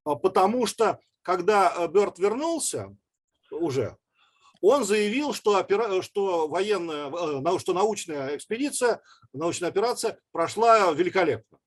[0.03, 2.95] А потому что, когда э, Бёрд вернулся
[3.51, 3.97] уже,
[4.61, 6.01] он заявил, что, опера...
[6.01, 9.01] что, военная, э, что научная экспедиция,
[9.33, 11.59] научная операция прошла великолепно.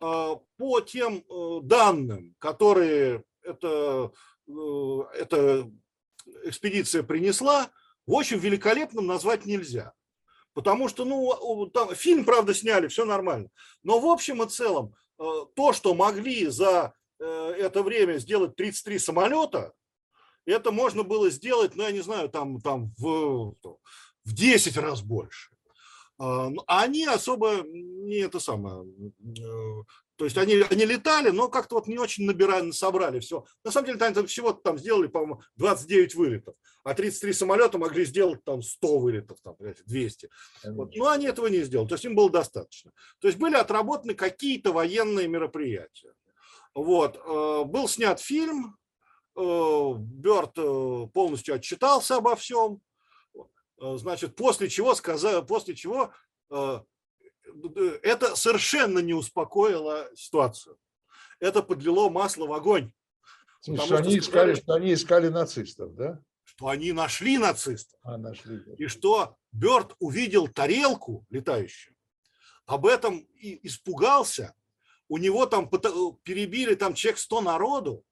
[0.00, 4.10] А, по тем э, данным, которые эта,
[4.46, 5.70] эта
[6.44, 7.70] экспедиция принесла,
[8.06, 9.92] в общем, великолепным назвать нельзя.
[10.52, 13.48] Потому что, ну, там, фильм, правда, сняли, все нормально.
[13.82, 17.24] Но в общем и целом, э, то, что могли за э,
[17.58, 19.72] это время сделать 33 самолета,
[20.46, 23.54] это можно было сделать, ну, я не знаю, там, там в,
[24.24, 25.50] в 10 раз больше.
[26.18, 29.82] А, они особо не это самое, э,
[30.16, 33.44] то есть они, они летали, но как-то вот не очень набирали, собрали все.
[33.64, 36.54] На самом деле там всего там сделали, по-моему, 29 вылетов,
[36.84, 40.30] а 33 самолета могли сделать там 100 вылетов, там, 200.
[40.66, 40.94] Вот.
[40.94, 42.92] Но они этого не сделали, то есть им было достаточно.
[43.18, 46.14] То есть были отработаны какие-то военные мероприятия.
[46.74, 47.16] Вот.
[47.16, 48.76] Э, был снят фильм,
[49.36, 52.80] э, Бёрд э, полностью отчитался обо всем.
[53.78, 56.12] Значит, после чего, сказал, после чего
[56.48, 60.78] это совершенно не успокоило ситуацию.
[61.40, 62.92] Это подлило масло в огонь.
[63.66, 66.20] Потому что они, сказали, искали, что они искали нацистов, да?
[66.44, 67.98] Что они нашли нацистов.
[68.02, 68.62] А, нашли.
[68.76, 71.94] И что Бёрд увидел тарелку летающую,
[72.66, 74.54] об этом и испугался.
[75.08, 78.04] У него там перебили там человек 100 народу,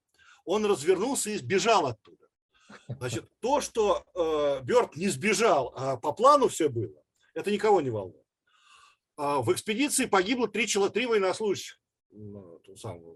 [0.45, 2.27] он развернулся и сбежал оттуда.
[2.87, 7.03] Значит, то, что э, Бёрд не сбежал, а по плану все было,
[7.33, 8.25] это никого не волнует.
[9.15, 11.79] А, в экспедиции погибло три, три военнослужащих
[12.09, 12.61] ну,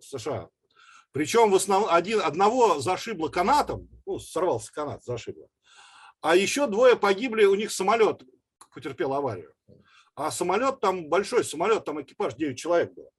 [0.02, 0.50] США.
[1.12, 5.48] Причем в основном один, одного зашибло канатом, ну, сорвался канат, зашибло.
[6.22, 8.24] А еще двое погибли, у них самолет
[8.74, 9.54] потерпел аварию.
[10.14, 13.10] А самолет там большой, самолет, там экипаж 9 человек было.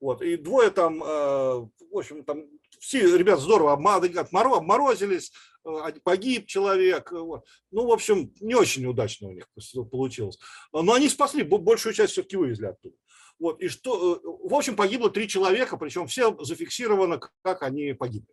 [0.00, 2.44] Вот, и двое там, э, в общем, там
[2.78, 5.32] все ребята здорово обморозились,
[5.64, 7.10] э, погиб человек.
[7.12, 7.46] Э, вот.
[7.70, 9.48] Ну, в общем, не очень удачно у них
[9.90, 10.38] получилось.
[10.72, 12.94] Но они спасли, большую часть все-таки вывезли оттуда.
[13.38, 18.32] Вот, и что, в общем, погибло три человека, причем все зафиксировано, как они погибли.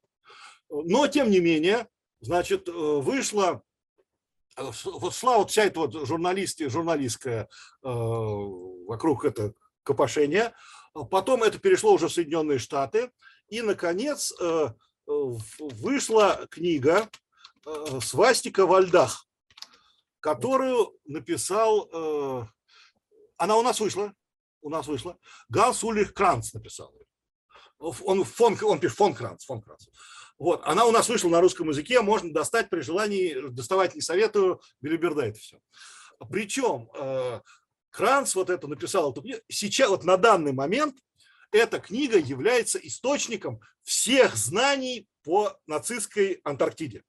[0.70, 1.88] Но, тем не менее,
[2.22, 3.62] значит, вышла
[4.56, 7.50] вот шла вот вся эта вот журналистия, журналистская
[7.82, 10.54] вокруг это копошение,
[10.94, 13.12] Потом это перешло уже в Соединенные Штаты.
[13.50, 14.70] И, наконец, э,
[15.06, 17.10] вышла книга
[17.66, 19.28] э, «Свастика во льдах».
[20.24, 22.46] которую написал, э,
[23.36, 24.14] она у нас вышла,
[24.62, 25.18] у нас вышла,
[25.50, 26.96] Ганс Ульрих Кранц написал.
[27.78, 29.88] Он, фон, он пишет фон Кранц, фон Кранц.
[30.40, 34.62] Вот, она у нас вышла на русском языке, можно достать при желании, доставать не советую,
[34.80, 35.60] Билиберда это все.
[36.32, 37.42] Причем э,
[37.94, 39.16] Кранц вот это написал,
[39.48, 40.98] сейчас вот на данный момент
[41.52, 47.04] эта книга является источником всех знаний по нацистской Антарктиде.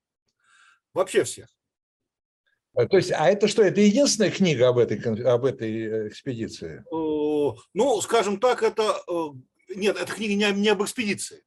[0.92, 1.48] Вообще всех.
[2.74, 6.84] А, то есть, а это что, это единственная книга об этой, об этой э, экспедиции?
[6.92, 9.02] Э, ну, скажем так, это...
[9.08, 9.28] Э,
[9.74, 11.44] нет, эта книга не, не об экспедиции.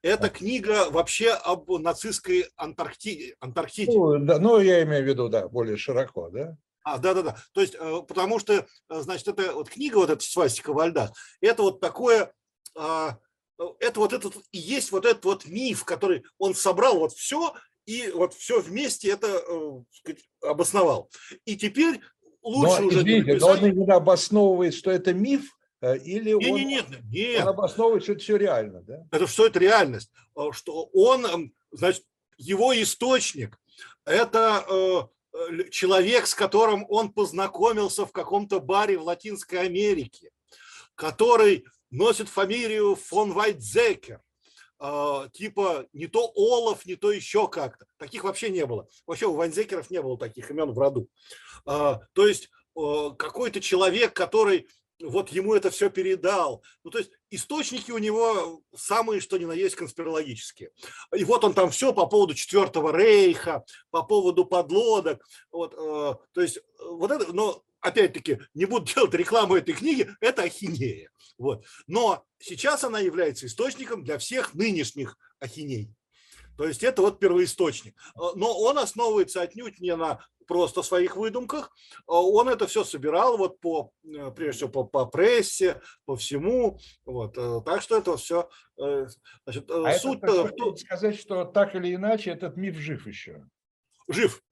[0.00, 0.30] Это а.
[0.30, 3.36] книга вообще об нацистской Антарктиде.
[3.40, 3.92] Антарктиде.
[3.92, 6.56] Ну, да, ну, я имею в виду, да, более широко, да?
[6.84, 7.36] А, да, да, да.
[7.52, 7.76] То есть,
[8.08, 12.32] потому что, значит, эта вот книга, вот эта свастика во льдах, это вот такое,
[12.76, 13.18] а,
[13.80, 17.54] это вот этот и есть вот этот вот миф, который он собрал вот все
[17.86, 21.10] и вот все вместе это э, сказать, обосновал.
[21.46, 22.00] И теперь
[22.42, 22.98] лучше но, уже...
[23.00, 23.40] Извините, написать...
[23.40, 27.42] но он именно обосновывает, что это миф, э, или нет, он, нет, нет, нет.
[27.42, 29.06] он обосновывает, что это все реально, да?
[29.10, 32.04] Это что это реальность, э, что он, значит,
[32.36, 33.58] его источник–
[34.04, 35.08] это
[35.70, 40.30] человек, с которым он познакомился в каком-то баре в Латинской Америке,
[40.94, 44.20] который носит фамилию фон Вайтзекер,
[44.80, 47.86] а, типа не то Олаф, не то еще как-то.
[47.96, 48.88] Таких вообще не было.
[49.06, 51.08] Вообще у Ванзекеров не было таких имен в роду.
[51.66, 54.68] А, то есть какой-то человек, который
[55.00, 56.62] вот ему это все передал.
[56.84, 60.70] Ну, то есть источники у него самые, что ни на есть, конспирологические.
[61.16, 65.24] И вот он там все по поводу Четвертого Рейха, по поводу подлодок.
[65.50, 70.42] Вот, э, то есть вот это, но опять-таки, не буду делать рекламу этой книги, это
[70.42, 71.10] ахинея.
[71.38, 71.64] Вот.
[71.86, 75.94] Но сейчас она является источником для всех нынешних ахиней.
[76.56, 77.94] То есть это вот первоисточник.
[78.16, 81.70] Но он основывается отнюдь не на просто своих выдумках.
[82.06, 86.80] Он это все собирал вот по, э, прежде всего, по, по прессе, по всему.
[87.04, 87.36] Вот.
[87.36, 88.48] Э, так что это все...
[88.80, 89.06] Э,
[89.44, 90.20] значит, а суть...
[90.22, 93.46] Это, сказать, что так или иначе этот миф жив еще.
[94.08, 94.42] Жив.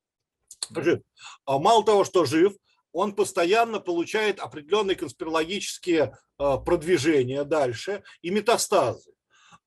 [0.71, 1.01] Жив.
[1.47, 2.55] А мало того, что жив,
[2.93, 9.13] он постоянно получает определенные конспирологические продвижения дальше и метастазы.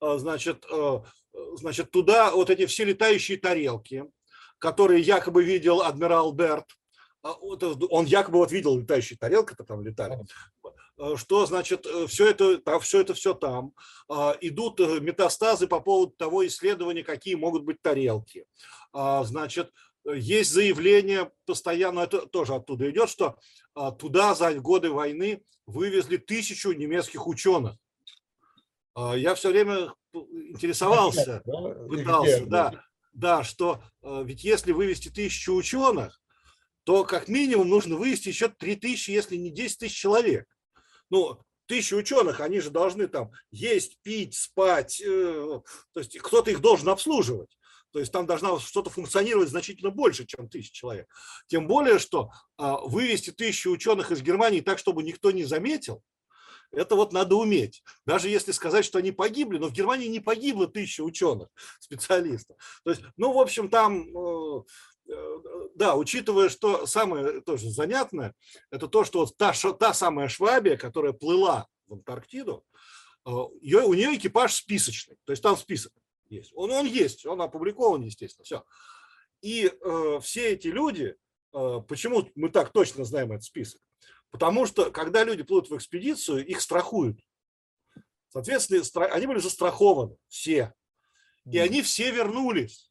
[0.00, 0.64] Значит,
[1.54, 4.04] значит, туда вот эти все летающие тарелки,
[4.60, 6.66] которые якобы видел адмирал Берт,
[7.22, 10.18] он якобы вот видел летающие тарелки, то там летали,
[11.16, 13.74] что значит все это, все это все там.
[14.40, 18.46] Идут метастазы по поводу того исследования, какие могут быть тарелки.
[18.94, 19.70] Значит,
[20.04, 23.36] есть заявление постоянно, это тоже оттуда идет, что
[23.74, 27.76] а, туда за годы войны вывезли тысячу немецких ученых.
[28.94, 31.42] А, я все время интересовался,
[31.88, 36.20] пытался, да, да, что а, ведь если вывести тысячу ученых,
[36.84, 40.46] то как минимум нужно вывести еще три тысячи, если не 10 тысяч человек.
[41.10, 45.60] Ну, тысячи ученых, они же должны там есть, пить, спать, э,
[45.92, 47.56] то есть кто-то их должен обслуживать.
[47.92, 51.08] То есть там должна что-то функционировать значительно больше, чем тысяча человек.
[51.48, 56.02] Тем более, что а, вывести тысячу ученых из Германии так, чтобы никто не заметил,
[56.72, 57.82] это вот надо уметь.
[58.06, 61.48] Даже если сказать, что они погибли, но в Германии не погибло тысяча ученых,
[61.80, 62.56] специалистов.
[62.84, 64.62] То есть, ну, в общем, там, э,
[65.08, 65.38] э,
[65.74, 68.34] да, учитывая, что самое тоже занятное,
[68.70, 72.64] это то, что вот та, та самая Швабия, которая плыла в Антарктиду,
[73.26, 73.30] э,
[73.60, 75.92] ее, у нее экипаж списочный, то есть там список
[76.28, 76.52] есть.
[76.54, 78.64] Он, он есть, он опубликован, естественно, все.
[79.42, 81.16] И э, все эти люди,
[81.52, 83.80] э, почему мы так точно знаем этот список?
[84.30, 87.18] Потому что, когда люди плывут в экспедицию, их страхуют.
[88.28, 90.72] Соответственно, они были застрахованы, все.
[91.50, 92.90] И они все вернулись.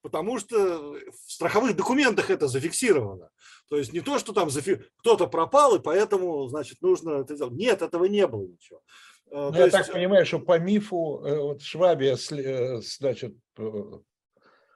[0.00, 3.30] Потому что в страховых документах это зафиксировано.
[3.68, 4.50] То есть не то, что там
[4.98, 7.54] кто-то пропал, и поэтому, значит, нужно это сделать.
[7.54, 8.82] Нет, этого не было ничего.
[9.30, 9.72] Э, ну, я есть...
[9.72, 13.34] так понимаю, что по мифу э, вот Швабия, э, значит,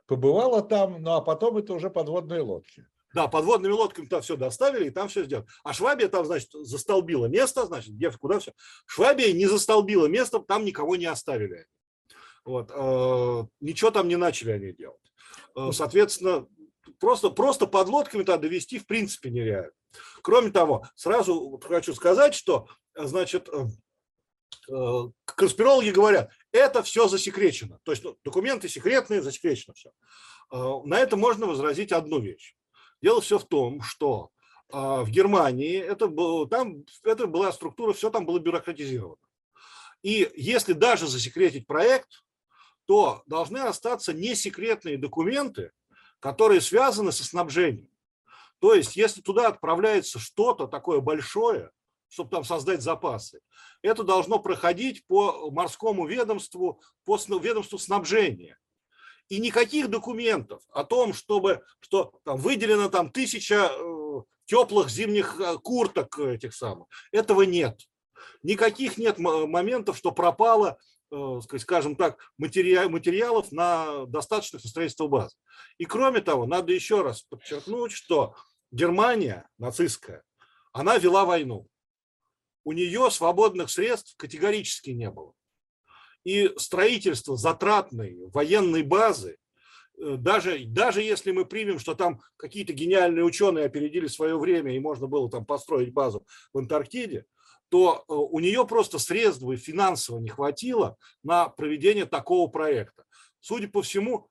[0.07, 2.87] побывала там, ну а потом это уже подводные лодки.
[3.15, 5.47] Да, подводными лодками там все доставили, и там все сделали.
[5.65, 8.53] А Швабия там, значит, застолбила место, значит, где, куда все.
[8.87, 11.67] Швабия не застолбила место, там никого не оставили.
[12.45, 15.01] Вот, э, ничего там не начали они делать.
[15.57, 16.47] Э, соответственно,
[16.99, 19.73] просто, просто под лодками тогда довести в принципе нереально.
[20.23, 23.49] Кроме того, сразу хочу сказать, что, значит,
[24.71, 27.81] Э, конспирологи говорят, это все засекречено.
[27.85, 29.93] То есть ну, документы секретные, засекречено все.
[30.51, 32.57] На это можно возразить одну вещь.
[33.03, 34.31] Дело все в том, что
[34.73, 39.23] э, в Германии это, было, там, это была структура, все там было бюрократизировано.
[40.03, 42.25] И если даже засекретить проект,
[42.87, 45.73] то должны остаться несекретные документы,
[46.21, 47.91] которые связаны со снабжением.
[48.61, 51.71] То есть, если туда отправляется что-то такое большое,
[52.09, 53.41] чтобы там создать запасы,
[53.83, 58.59] это должно проходить по морскому ведомству, по ведомству снабжения.
[59.29, 65.59] И никаких документов о том, чтобы, что там выделено там тысяча э, теплых зимних э,
[65.59, 67.81] курток этих самых, этого нет.
[68.43, 70.79] Никаких нет моментов, что пропало
[71.11, 75.39] Э, скажем так, материалов на достаточных на строительство баз.
[75.79, 78.35] И кроме того, надо еще раз подчеркнуть, что
[78.71, 80.23] Германия нацистская,
[80.73, 81.67] она вела войну.
[82.65, 85.33] У нее свободных средств категорически не было.
[86.25, 89.39] И строительство затратной военной базы,
[89.99, 94.81] э, даже, даже если мы примем, что там какие-то гениальные ученые опередили свое время и
[94.81, 97.25] можно было там построить базу в Антарктиде,
[97.69, 103.05] то э, у нее просто средств и финансово не хватило на проведение такого проекта.
[103.41, 104.29] Судя по всему,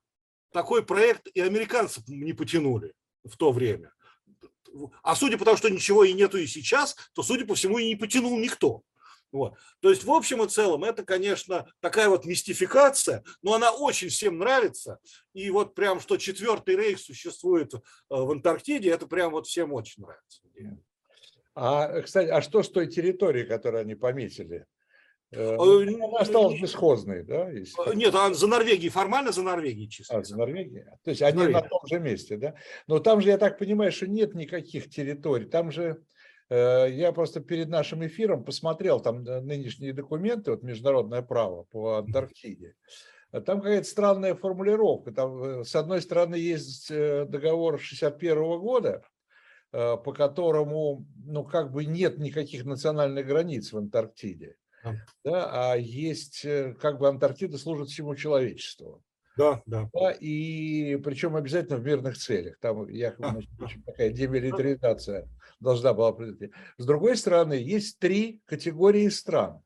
[0.52, 3.94] такой проект и американцев не потянули в то время.
[5.02, 7.88] А судя по тому, что ничего и нету и сейчас, то, судя по всему, и
[7.88, 8.84] не потянул никто.
[9.32, 9.56] Вот.
[9.82, 14.38] То есть, в общем и целом, это, конечно, такая вот мистификация, но она очень всем
[14.38, 15.00] нравится.
[15.34, 20.04] И вот прям, что четвертый рейх существует э, в Антарктиде, это прям вот всем очень
[20.04, 20.42] нравится.
[21.56, 24.66] А, кстати, а что с той территорией, которую они пометили?
[25.32, 27.50] Э, э, ну, она осталась бесхозной, да?
[27.50, 27.96] Если...
[27.96, 30.18] Нет, а за Норвегией, формально за Норвегией чисто.
[30.18, 30.86] А, за Норвегией?
[31.04, 31.62] То есть они Норвегия.
[31.62, 32.56] на том же месте, да?
[32.88, 35.46] Но там же, я так понимаю, что нет никаких территорий.
[35.46, 36.02] Там же,
[36.50, 42.76] я просто перед нашим эфиром посмотрел там нынешние документы, вот международное право по Антарктиде.
[43.32, 45.12] Там какая-то странная формулировка.
[45.12, 49.04] Там, с одной стороны, есть договор 61 года,
[49.74, 54.56] Э, по которому, ну, как бы нет никаких национальных границ в Антарктиде,
[55.26, 59.04] да, а есть, э, как бы Антарктида служит всему человечеству.
[59.38, 59.90] Да, да.
[59.94, 62.58] да и причем обязательно в мирных целях.
[62.60, 63.50] Там я, значит,
[63.86, 65.28] такая демилитаризация
[65.60, 66.54] должна была произойти.
[66.78, 69.62] С другой стороны, есть три категории стран.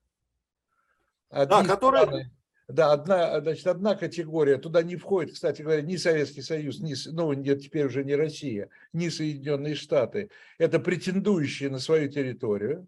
[1.29, 2.03] Одни да, которые...
[2.03, 2.31] Страны,
[2.67, 7.33] да, одна, значит, одна категория, туда не входит, кстати говоря, ни Советский Союз, ни, ну,
[7.33, 10.29] нет, теперь уже не Россия, ни Соединенные Штаты.
[10.57, 12.87] Это претендующие на свою территорию.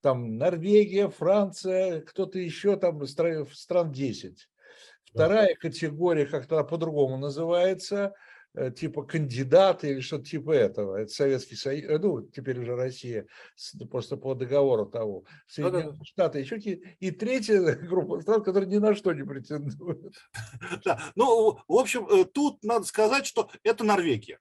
[0.00, 4.48] Там Норвегия, Франция, кто-то еще, там стран 10.
[5.12, 8.14] Вторая категория, как-то по-другому называется–
[8.54, 10.96] Э, типа кандидаты или что-то типа этого.
[10.96, 13.26] Это Советский Союз, э, ну, теперь уже Россия,
[13.90, 15.24] просто по договору того.
[15.46, 20.16] Соединенные да, Штаты, еще какие И третья группа стран, которые ни на что не претендуют.
[20.84, 21.02] Да.
[21.14, 24.38] Ну, в общем, э, тут надо сказать, что это Норвегия.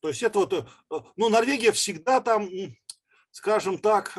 [0.00, 0.68] То есть это вот,
[1.16, 2.46] ну, Норвегия всегда там,
[3.30, 4.18] скажем так,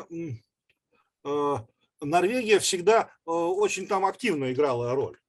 [2.01, 5.19] Норвегия всегда очень там активно играла роль.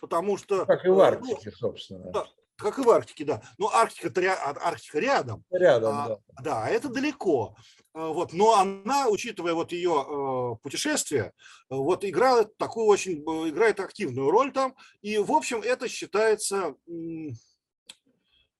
[0.00, 0.66] Потому что...
[0.66, 2.10] Как и в Арктике, собственно.
[2.10, 2.26] Да,
[2.60, 3.42] как и в Арктике, да.
[3.58, 5.44] Но Арктика, а, Арктика рядом.
[5.50, 6.42] Рядом, а, да.
[6.42, 7.56] Да, это далеко.
[7.94, 11.32] А, вот, но она, учитывая вот ее э, путешествие,
[11.68, 14.74] вот играет такую очень, играет активную роль там.
[15.00, 16.74] И, в общем, это считается,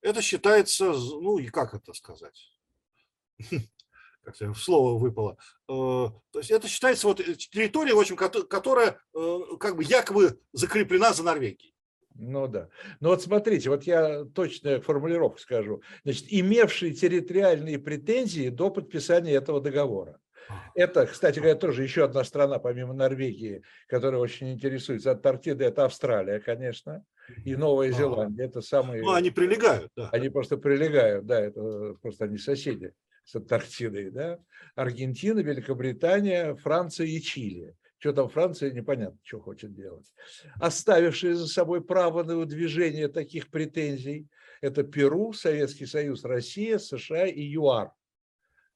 [0.00, 2.52] это считается, ну и как это сказать?
[4.38, 5.36] как слово выпало.
[5.68, 11.12] Э, то есть это считается вот территория, в общем, которая э, как бы якобы закреплена
[11.12, 11.74] за Норвегией.
[12.14, 12.68] Ну да.
[13.00, 15.82] Ну вот смотрите, вот я точную формулировку скажу.
[16.04, 20.18] Значит, имевшие территориальные претензии до подписания этого договора.
[20.74, 26.40] Это, кстати говоря, тоже еще одна страна, помимо Норвегии, которая очень интересуется Антарктидой, это Австралия,
[26.40, 27.04] конечно,
[27.44, 28.46] и Новая Зеландия.
[28.46, 29.02] Это самые...
[29.02, 30.08] Ну, они прилегают, да.
[30.10, 32.92] Они просто прилегают, да, это просто они соседи
[33.24, 34.38] с Антарктидой, да.
[34.74, 37.74] Аргентина, Великобритания, Франция и Чили.
[37.98, 40.10] Что там Франция, непонятно, что хочет делать.
[40.58, 44.26] Оставившие за собой право на выдвижение таких претензий,
[44.62, 47.92] это Перу, Советский Союз, Россия, США и ЮАР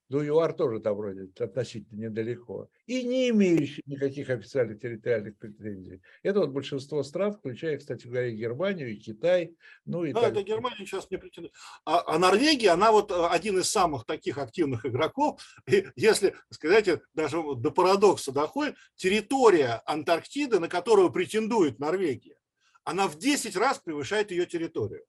[0.08, 6.02] ну, ЮАР тоже там вроде относительно недалеко, и не имеющий никаких официальных территориальных претензий.
[6.22, 9.56] Это вот большинство стран, включая, кстати говоря, Германию и Китай.
[9.86, 10.32] Ну, и да, так.
[10.32, 11.54] это Германия сейчас не претендует.
[11.84, 15.40] А, а Норвегия, она вот э, один из самых таких активных игроков.
[15.66, 22.36] И если, сказать, даже до парадокса доходит, территория Антарктиды, на которую претендует Норвегия,
[22.84, 25.04] она в 10 раз превышает ее территорию.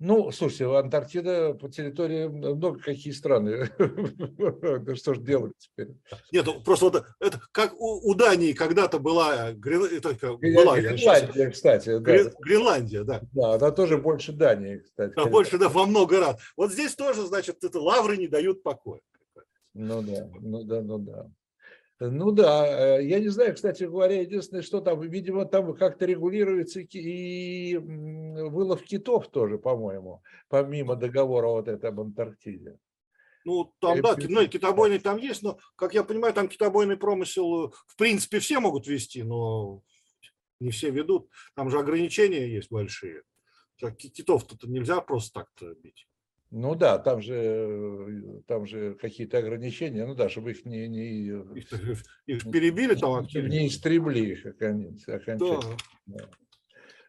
[0.00, 3.66] Ну, слушайте, Антарктида по территории много какие страны.
[4.96, 5.96] Что ж делать теперь?
[6.30, 9.54] Нет, ну, просто вот это как у, Дании когда-то была,
[10.00, 11.98] только была Гренландия, кстати.
[11.98, 13.22] Гренландия, да.
[13.32, 15.14] Да, она тоже больше Дании, кстати.
[15.16, 16.40] Да, больше, да, во много раз.
[16.56, 19.00] Вот здесь тоже, значит, это лавры не дают покоя.
[19.74, 21.26] Ну да, ну да, ну да.
[22.00, 26.80] Ну да, э, я не знаю, кстати говоря, единственное, что там, видимо, там как-то регулируется
[26.80, 32.78] и вылов китов тоже, по-моему, помимо договора вот этого об Антарктиде.
[33.44, 37.96] Ну, там, да, ну, китобойный там есть, но, как я понимаю, там китобойный промысел, в
[37.96, 39.82] принципе, все могут вести, но
[40.60, 41.30] не все ведут.
[41.54, 43.22] Там же ограничения есть большие.
[43.76, 46.07] Китов-то нельзя просто так-то бить.
[46.50, 50.88] Ну да, там же, там же какие-то ограничения, ну да, чтобы их не...
[50.88, 53.48] не их, их перебили там активно.
[53.48, 55.60] Не истребли их окончательно.
[56.06, 56.30] Да.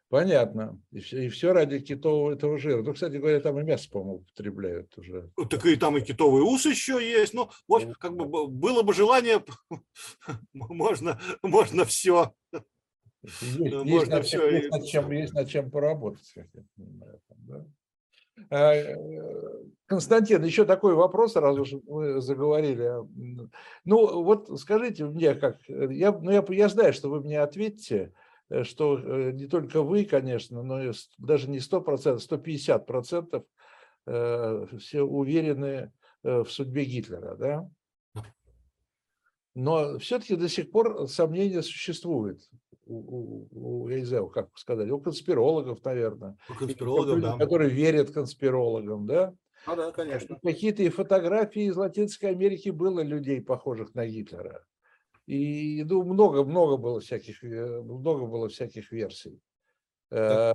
[0.09, 0.81] Понятно.
[0.91, 2.81] И все, и все ради китового этого жира.
[2.81, 5.31] Ну, кстати говоря, там и мясо, по-моему, употребляют уже.
[5.37, 7.33] Ну, так и там и китовый ус еще есть.
[7.33, 9.43] Ну, вот, ну, как бы было бы желание,
[10.53, 12.33] можно, можно все.
[13.21, 14.49] Есть, можно есть, над, все.
[14.49, 16.33] Есть, над чем, есть над чем поработать.
[16.75, 17.55] Да?
[17.55, 17.65] А, э,
[19.85, 22.91] Константин, еще такой вопрос, раз уж мы заговорили.
[23.85, 28.13] Ну, вот скажите мне, как я, ну, я, я знаю, что вы мне ответите,
[28.49, 33.45] Э, что э, не только вы, конечно, но и даже не 100%, 150%
[34.05, 37.69] э, все уверены в судьбе Гитлера, да?
[39.55, 42.41] Но все-таки до сих пор сомнения существуют
[42.89, 46.37] у, у, я не знаю, как сказать, у конспирологов, наверное.
[46.49, 47.37] У конспирологов, да.
[47.37, 49.33] Которые верят конспирологам, да?
[49.65, 50.39] А, да, конечно.
[50.41, 54.65] Какие-то и фотографии из Латинской Америки было людей, похожих на Гитлера.
[55.27, 59.39] И ну, много, много было всяких, э, много было всяких версий.
[60.09, 60.53] Э,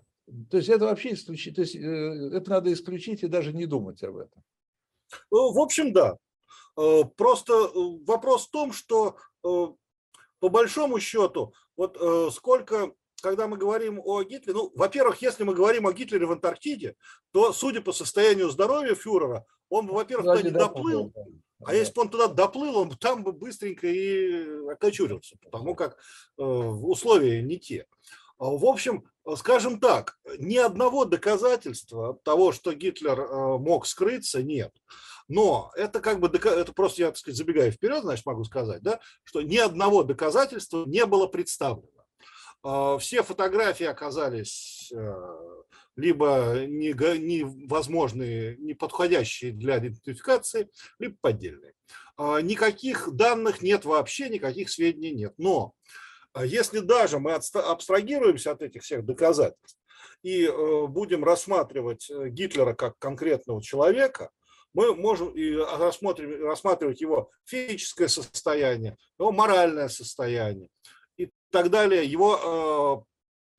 [0.51, 4.03] то есть это вообще исключить, то есть э, это надо исключить и даже не думать
[4.03, 4.43] об этом.
[5.31, 6.17] В общем, да.
[7.17, 7.53] Просто
[8.05, 9.17] вопрос в том, что
[10.45, 11.97] по большому счету, вот
[12.35, 12.93] сколько,
[13.23, 16.97] когда мы говорим о Гитлере, ну, во-первых, если мы говорим о Гитлере в Антарктиде,
[17.33, 21.15] то, судя по состоянию здоровья фюрера, он, во-первых, туда не доплыл,
[21.65, 25.97] а если бы он туда доплыл, он там бы быстренько и окочурился, потому как
[26.37, 27.87] э, условия не те.
[28.37, 29.05] А, в общем,
[29.37, 34.75] скажем так, ни одного доказательства того, что Гитлер э, мог скрыться, нет.
[35.29, 39.01] Но это как бы, это просто я, так сказать, забегая вперед, значит, могу сказать, да,
[39.23, 41.89] что ни одного доказательства не было представлено.
[42.63, 45.15] А, все фотографии оказались э,
[45.97, 51.75] либо невозможные, не подходящие для идентификации, либо поддельные.
[52.17, 55.35] А, никаких данных нет вообще, никаких сведений нет.
[55.37, 55.75] Но
[56.33, 59.79] а, если даже мы абстрагируемся от этих всех доказательств
[60.23, 64.31] и э, будем рассматривать э, Гитлера как конкретного человека,
[64.75, 70.69] мы можем и рассмотреть, рассматривать его физическое состояние, его моральное состояние
[71.17, 73.07] и так далее, его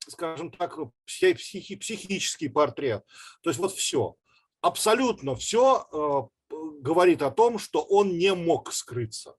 [0.09, 3.03] скажем так, психи, психический портрет.
[3.41, 4.15] То есть вот все.
[4.61, 9.35] Абсолютно все э, говорит о том, что он не мог скрыться.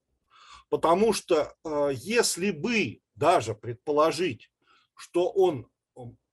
[0.68, 4.50] Потому что э, если бы даже предположить,
[4.94, 5.68] что он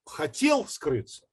[0.05, 1.25] хотел скрыться,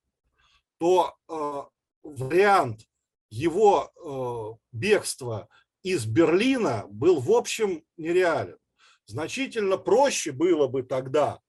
[0.78, 1.62] то э,
[2.02, 2.86] вариант
[3.30, 5.48] его бегства
[5.82, 8.58] из Берлина был в общем нереален.
[9.06, 11.40] Значительно проще было бы тогда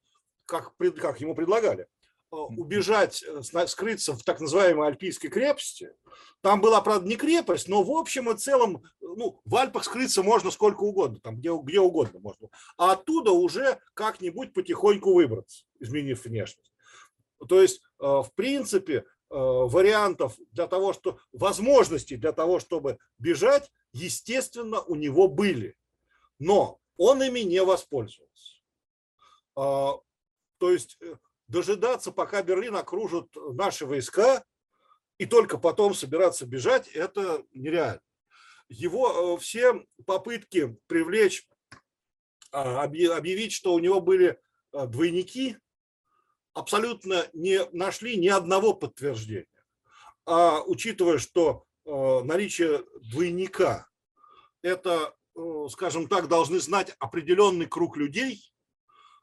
[0.52, 5.94] как, как ему предлагали, э, убежать, э, скрыться в так называемой Альпийской крепости.
[6.42, 10.52] Там была, правда, не крепость, но в общем и целом, ну, в Альпах скрыться можно
[10.52, 12.50] сколько угодно, там где, где угодно можно.
[12.78, 16.74] А оттуда уже как-нибудь потихоньку выбраться, изменив внешность.
[17.48, 24.82] То есть, э, в принципе, вариантов для того, что возможностей для того, чтобы бежать, естественно,
[24.82, 25.78] у него были.
[26.38, 28.32] Но он ими не воспользовался
[29.56, 29.94] а,
[30.58, 31.16] то есть э,
[31.48, 34.44] дожидаться, пока Берлин окружат наши войска,
[35.18, 38.02] и только потом собираться бежать, это нереально.
[38.70, 41.48] Его э, все попытки привлечь,
[42.52, 44.40] а, объявить, что у него были
[44.74, 45.58] э, двойники,
[46.54, 49.48] абсолютно не нашли ни одного подтверждения.
[50.26, 53.88] А учитывая, что наличие двойника,
[54.62, 55.16] это,
[55.70, 58.52] скажем так, должны знать определенный круг людей,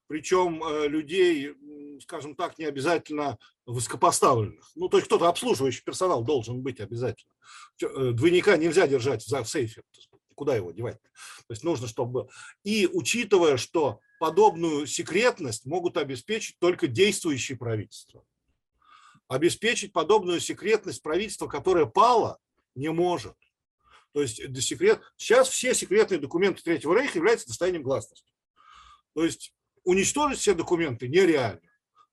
[0.08, 1.54] причем э, людей,
[2.00, 4.66] скажем так, не обязательно высокопоставленных.
[4.74, 7.30] Ну, то есть кто-то обслуживающий персонал должен быть обязательно.
[7.82, 9.82] Э, двойника нельзя держать в сейфе.
[10.34, 10.98] Куда его девать?
[11.46, 12.28] То есть нужно, чтобы...
[12.64, 18.24] И учитывая, что подобную секретность могут обеспечить только действующие правительства.
[19.28, 22.38] Обеспечить подобную секретность правительства, которое пало,
[22.74, 23.34] не может.
[24.12, 25.00] То есть секрет...
[25.16, 28.32] сейчас все секретные документы Третьего Рейха являются достоянием гласности.
[29.14, 29.54] То есть
[29.84, 31.60] уничтожить все документы нереально.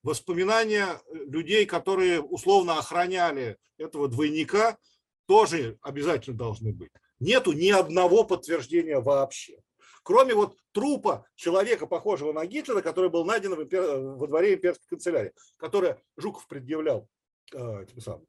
[0.04, 4.78] Воспоминания э, людей, которые условно охраняли этого двойника,
[5.26, 6.92] тоже обязательно должны быть.
[7.20, 9.58] Нету ни одного подтверждения вообще.
[10.06, 15.96] Кроме вот трупа человека, похожего на Гитлера, который был найден во дворе имперской канцелярии, который
[16.16, 17.10] Жуков предъявлял
[17.52, 18.28] э, самым,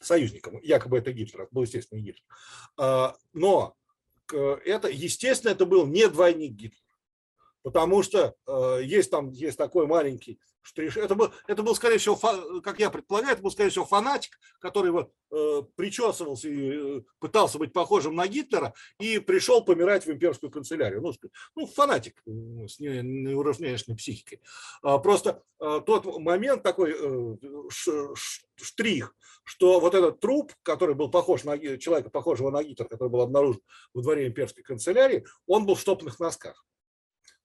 [0.00, 0.58] союзником.
[0.62, 2.24] Якобы это Гитлер, был, естественно, Гитлер.
[2.78, 3.76] А, но
[4.32, 6.83] это, естественно, это был не двойник Гитлера.
[7.64, 10.98] Потому что э, есть там есть такой маленький штрих.
[10.98, 12.16] Это был, это был, скорее всего,
[12.60, 17.72] как я предполагаю, это был, скорее всего, фанатик, который э, причесывался и э, пытался быть
[17.72, 21.00] похожим на Гитлера и пришел помирать в имперскую канцелярию.
[21.00, 21.12] Ну,
[21.56, 24.42] ну фанатик с неуравновешенной психикой.
[24.82, 27.36] А, просто э, тот момент такой э,
[28.56, 33.22] штрих, что вот этот труп, который был похож на человека, похожего на Гитлера, который был
[33.22, 33.62] обнаружен
[33.94, 36.66] во дворе имперской канцелярии, он был в штопных носках.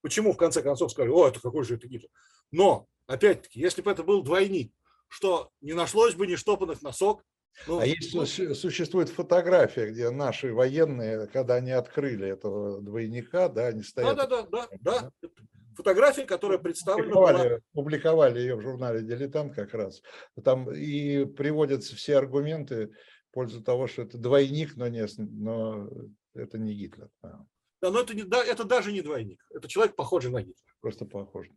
[0.01, 2.09] Почему в конце концов сказали, о, это какой же это Гитлер?
[2.51, 4.73] Но, опять-таки, если бы это был двойник,
[5.07, 7.23] что не нашлось бы ни штопанных носок,
[7.67, 13.67] ну, а есть ну, существует фотография, где наши военные, когда они открыли этого двойника, да,
[13.67, 14.15] они стоят.
[14.15, 15.29] Да, да, да, да, да.
[15.75, 17.03] Фотография, которая представлена.
[17.03, 17.59] Публиковали, была...
[17.73, 20.01] публиковали ее в журнале Дилетант как раз.
[20.43, 22.91] Там и приводятся все аргументы
[23.29, 25.89] в пользу того, что это двойник, но не, но
[26.33, 27.09] это не Гитлер.
[27.21, 27.45] Да.
[27.81, 29.45] Да, но это, не, да, это даже не двойник.
[29.51, 30.73] Это человек, похожий на Гитлера.
[30.81, 31.47] Просто похож.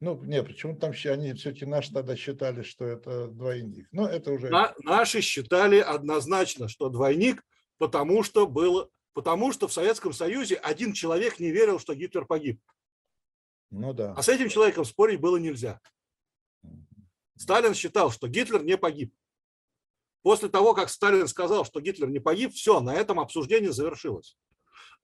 [0.00, 3.88] Ну, не, почему там они все-таки наши тогда считали, что это двойник.
[3.92, 4.50] Но это уже...
[4.50, 7.44] На, наши считали однозначно, что двойник,
[7.78, 12.60] потому что было, потому что в Советском Союзе один человек не верил, что Гитлер погиб.
[13.70, 14.12] Ну да.
[14.16, 15.80] А с этим человеком спорить было нельзя.
[17.36, 19.14] Сталин считал, что Гитлер не погиб.
[20.22, 24.36] После того, как Сталин сказал, что Гитлер не погиб, все, на этом обсуждение завершилось.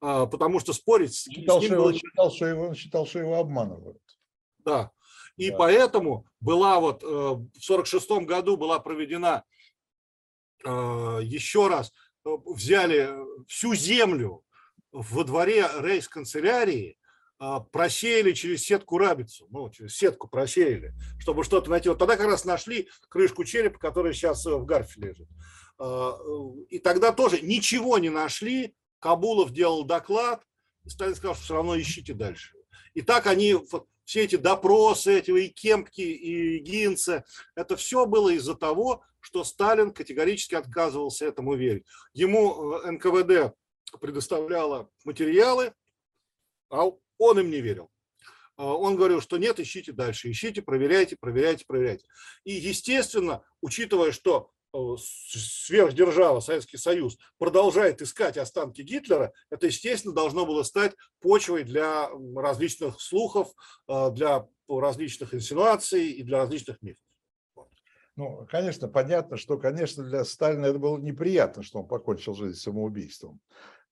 [0.01, 1.87] А, потому что спорить с, считал, с ним было...
[1.89, 4.01] Он считал, что его, он считал, что его обманывают.
[4.65, 4.91] Да.
[5.37, 5.57] И да.
[5.57, 9.45] поэтому была вот э, в 1946 году была проведена
[10.65, 10.69] э,
[11.23, 11.93] еще раз,
[12.25, 13.11] э, взяли
[13.47, 14.43] всю землю
[14.93, 16.97] во дворе рейс-канцелярии,
[17.73, 21.89] просеяли через сетку рабицу, ну, через сетку просеяли, чтобы что-то найти.
[21.89, 25.29] Вот тогда как раз нашли крышку черепа, которая сейчас в Гарфе лежит.
[26.69, 30.47] И тогда тоже ничего не нашли, Кабулов делал доклад,
[30.85, 32.57] и Сталин сказал, что все равно ищите дальше.
[32.95, 33.57] И так они,
[34.05, 37.25] все эти допросы этого и Кемпки, и Гинца,
[37.55, 41.85] это все было из-за того, что Сталин категорически отказывался этому верить.
[42.13, 43.55] Ему э, НКВД
[44.01, 45.75] предоставляло материалы,
[46.71, 46.87] а
[47.19, 47.91] он им не верил.
[48.57, 52.07] А он говорил, что нет, ищите дальше, ищите, проверяйте, проверяйте, проверяйте.
[52.45, 60.63] И, естественно, учитывая, что сверхдержава, Советский Союз, продолжает искать останки Гитлера, это, естественно, должно было
[60.63, 63.53] стать почвой для различных слухов,
[63.89, 67.05] э, для различных инсинуаций и для различных мифов.
[68.17, 73.41] Ну, конечно, понятно, что, конечно, для Сталина это было неприятно, что он покончил жизнь самоубийством.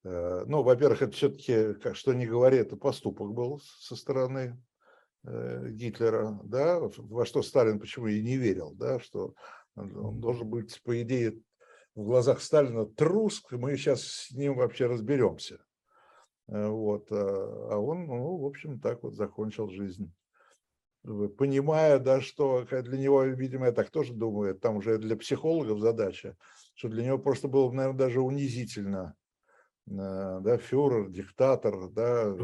[0.04, 4.62] Э, ну, во-первых, это все-таки, как что не говори, это поступок был со стороны
[5.24, 9.34] Гитлера, да, во что Сталин почему и не верил, да, что
[9.80, 11.40] он должен быть, по идее,
[11.94, 15.58] в глазах Сталина трус, мы сейчас с ним вообще разберемся.
[16.48, 17.10] Э, вот.
[17.10, 17.16] А,
[17.72, 20.12] а он, ну, в общем, так вот закончил жизнь.
[21.38, 26.36] Понимая, да, что для него, видимо, я так тоже думаю, там уже для психологов задача,
[26.74, 29.14] что для него просто было, наверное, даже унизительно.
[29.88, 32.34] Э, да, фюрер, диктатор, да.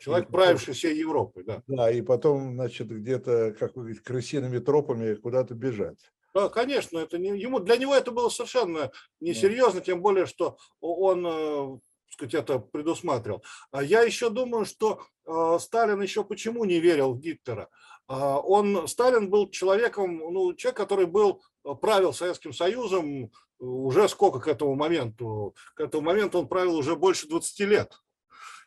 [0.00, 1.62] Человек, правивший всей Европой, да.
[1.66, 6.12] Да, и потом, значит, где-то, как вы говорите, крысиными тропами куда-то бежать.
[6.34, 11.26] Да, конечно, это не, ему, для него это было совершенно несерьезно, тем более, что он
[11.26, 11.78] э,
[12.08, 13.42] сказать, это предусматривал.
[13.70, 17.68] А я еще думаю, что э, Сталин еще почему не верил в Гитлера?
[18.08, 21.42] Э, он, Сталин был человеком, ну, человек, который был,
[21.82, 25.54] правил Советским Союзом уже сколько к этому моменту?
[25.74, 27.92] К этому моменту он правил уже больше 20 лет.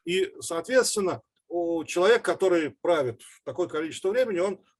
[0.05, 4.74] И, соответственно, человек, который правит такое количество времени, он Э,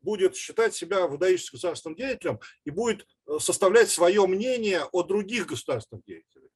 [0.00, 6.04] будет считать себя выдающимся государственным деятелем и будет э, составлять свое мнение о других государственных
[6.04, 6.50] деятелях.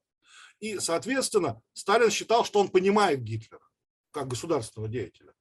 [0.60, 3.60] И, соответственно, Сталин считал, что он понимает Гитлера
[4.10, 5.34] как государственного деятеля.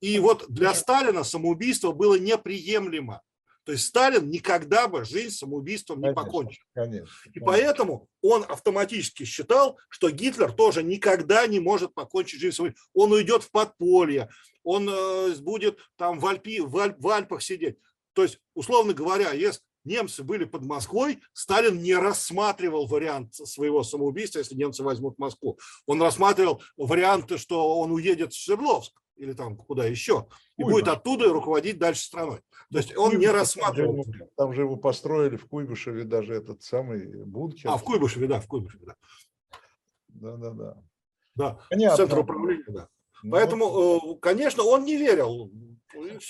[0.00, 3.22] И вот для Сталина самоубийство было неприемлемо.
[3.66, 6.62] То есть Сталин никогда бы жизнь самоубийством не покончил.
[6.72, 7.30] Конечно, конечно.
[7.34, 12.88] И поэтому он автоматически считал, что Гитлер тоже никогда не может покончить жизнь самоубийством.
[12.94, 14.28] Он уйдет в подполье,
[14.62, 17.76] он э, будет там в, Альпи, в, Альп, в Альпах сидеть.
[18.12, 24.38] То есть, условно говоря, если немцы были под Москвой, Сталин не рассматривал вариант своего самоубийства,
[24.38, 25.58] если немцы возьмут Москву.
[25.86, 30.72] Он рассматривал варианты, что он уедет в Свердловск или там куда еще, и Куйбыш.
[30.72, 32.40] будет оттуда руководить дальше страной.
[32.70, 34.04] То есть он Куйбыш, не рассматривал.
[34.04, 37.70] Там же, там же его построили в Куйбышеве даже этот самый бункер.
[37.70, 38.96] А, в Куйбышеве, да, в Куйбышеве, да.
[40.08, 40.76] Да-да-да.
[41.34, 41.96] Да, Понятно.
[41.96, 42.88] центр управления, да.
[43.22, 45.50] Ну, Поэтому, э, конечно, он не верил.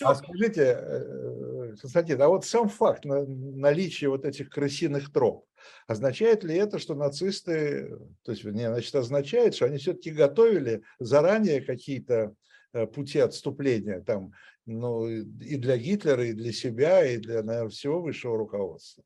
[0.03, 5.47] А скажите, э, Константин, а вот сам факт наличия вот этих крысиных троп,
[5.89, 11.61] означает ли это, что нацисты, то есть, не, значит, означает, что они все-таки готовили заранее
[11.61, 12.35] какие-то
[12.85, 14.33] пути отступления там,
[14.67, 19.05] ну, и для Гитлера, и для себя, и для, наверное, всего высшего руководства?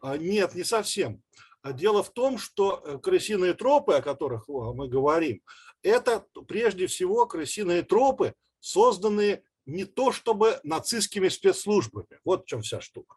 [0.00, 1.22] А, нет, не совсем.
[1.62, 5.42] А дело в том, что э, крысиные тропы, о которых мы говорим,
[5.82, 12.20] это прежде всего крысиные тропы, созданные не то чтобы нацистскими спецслужбами.
[12.24, 13.16] Вот в чем вся штука.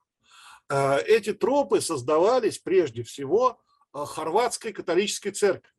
[0.70, 3.60] Э, эти тропы создавались прежде всего
[3.94, 5.72] э, хорватской католической церковью.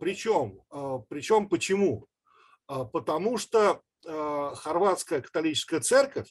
[0.00, 0.62] Причем,
[1.10, 2.06] причем почему?
[2.92, 6.28] Потому что хорватская католическая церковь,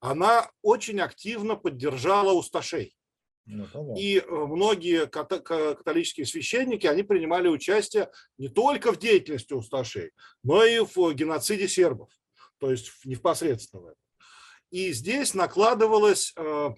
[0.00, 2.96] она очень активно поддержала усташей.
[3.46, 10.12] Ну, и э, многие католические священники, они принимали участие не только в деятельности усташей,
[10.42, 12.10] но и в геноциде сербов,
[12.58, 13.94] то есть непосредственно.
[14.70, 16.70] И здесь накладывалось э,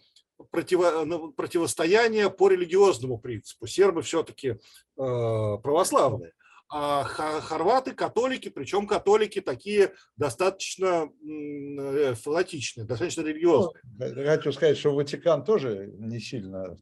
[0.51, 3.67] противо, ну, противостояние по религиозному принципу.
[3.67, 4.57] Сербы все-таки э,
[4.97, 6.42] православные а
[6.73, 13.83] хорваты католики, причем католики такие достаточно э, фанатичные, достаточно религиозные.
[13.85, 16.79] Ну, хочу сказать, что Ватикан тоже не сильно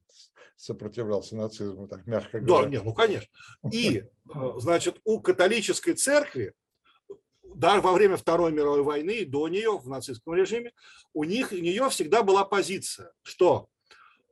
[0.57, 2.64] сопротивлялся нацизму, так мягко говоря.
[2.64, 3.28] Да, нет, ну конечно.
[3.72, 4.05] И, э,
[4.59, 6.55] значит, у католической церкви,
[7.43, 10.72] да, во время Второй мировой войны и до нее, в нацистском режиме,
[11.12, 13.68] у них, у нее всегда была позиция, что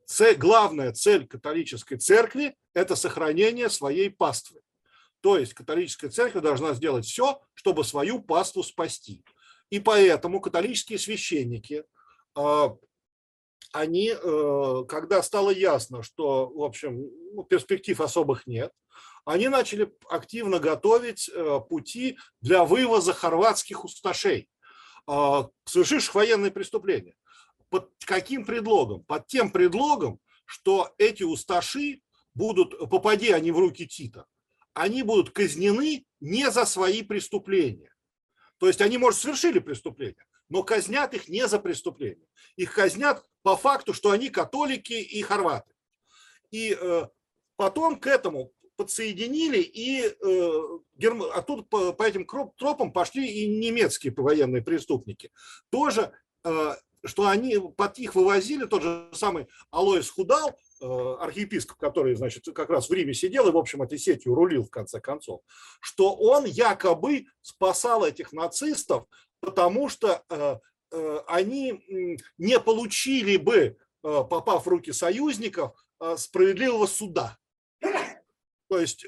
[0.05, 4.61] цель, главная цель католической церкви– это сохранение своей паствы.
[5.21, 9.25] То есть католическая церковь должна сделать все, чтобы свою паству спасти.
[9.71, 11.85] И поэтому католические священники,
[12.35, 12.77] а,
[13.73, 18.73] они, э, когда стало ясно, что, в общем, ну, перспектив особых нет,
[19.25, 24.49] они начали активно готовить э, пути для вывоза хорватских усташей,
[25.07, 27.15] а, совершивших военные преступления.
[27.69, 29.05] Под каким предлогом?
[29.05, 32.01] Под тем предлогом, что эти усташи
[32.35, 34.25] будут, попади они в руки Тита,
[34.75, 37.95] они будут казнены не за свои преступления.
[38.59, 42.27] То есть они, может, совершили преступление, но казнят их не за преступление.
[42.57, 45.73] Их казнят по факту, что они католики и хорваты.
[46.51, 47.07] И э,
[47.57, 51.23] потом к этому подсоединили, и э, герм...
[51.23, 55.31] оттуда по, этим тропам пошли и немецкие военные преступники.
[55.71, 56.13] Тоже,
[56.45, 62.71] э, что они под их вывозили, тот же самый Алоис Худал, архиепископ, который, значит, как
[62.71, 65.43] раз в Риме сидел и, в общем, этой сетью рулил в конце концов,
[65.81, 69.07] что он якобы спасал этих нацистов,
[69.41, 70.59] потому что э,
[70.93, 75.73] э, они не получили бы, попав в руки союзников,
[76.17, 77.37] справедливого суда.
[78.69, 79.05] То есть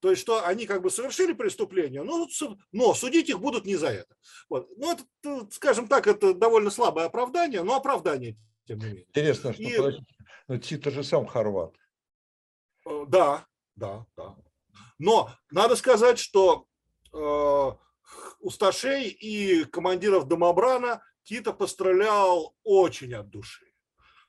[0.00, 2.28] то есть, что они как бы совершили преступление, но,
[2.72, 4.14] но судить их будут не за это.
[4.48, 4.68] Вот.
[4.76, 8.36] Ну, это, скажем так, это довольно слабое оправдание, но оправдание
[8.68, 9.04] тем не менее.
[9.04, 9.98] Интересно, что и...
[10.46, 11.74] ну, Тита же сам хорват.
[12.86, 14.36] Э, да, да, да.
[14.98, 16.66] Но надо сказать, что
[17.12, 17.72] э,
[18.40, 23.66] Усташей и командиров Домобрана Тита пострелял очень от души.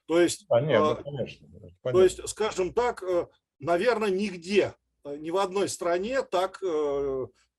[0.08, 1.48] То есть, а, нет, ну, конечно,
[1.82, 1.92] понятно.
[1.92, 3.28] то есть, скажем так, э,
[3.60, 4.74] наверное, нигде,
[5.04, 6.62] э, ни в одной стране так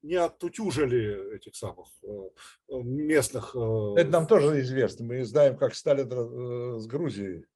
[0.03, 2.31] не оттутюжили этих самых э,
[2.69, 3.55] э, местных...
[3.55, 5.05] Э, Это нам тоже известно.
[5.05, 7.47] Мы знаем, как Сталин с Грузией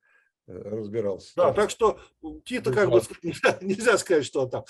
[0.46, 1.32] разбирался.
[1.36, 1.98] Да, так что
[2.44, 4.64] Тита как бы нельзя, нельзя сказать, что там...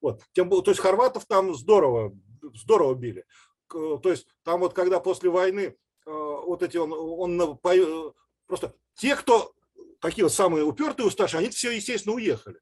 [0.00, 0.22] Вот.
[0.32, 2.16] Тем, то есть хорватов там здорово,
[2.54, 3.24] здорово били.
[3.68, 7.58] То есть там вот когда после войны вот эти он, он
[8.48, 9.54] просто те, кто
[10.00, 12.58] такие вот самые упертые усташи, они все, естественно, уехали.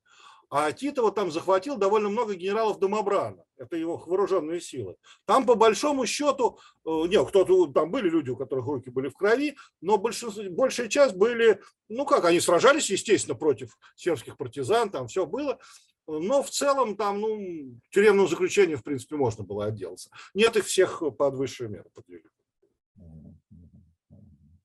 [0.50, 3.44] А Тита вот там захватил довольно много генералов Домобрана.
[3.58, 4.96] Это его вооруженные силы.
[5.26, 9.14] Там по большому счету, э, нет, кто-то, там были люди, у которых руки были в
[9.14, 15.08] крови, но большинство, большая часть были, ну как, они сражались, естественно, против сербских партизан, там
[15.08, 15.58] все было.
[16.06, 20.08] Но в целом там, ну, тюремного заключения, в принципе, можно было отделаться.
[20.32, 22.24] Нет, их всех под высшую меру подвели.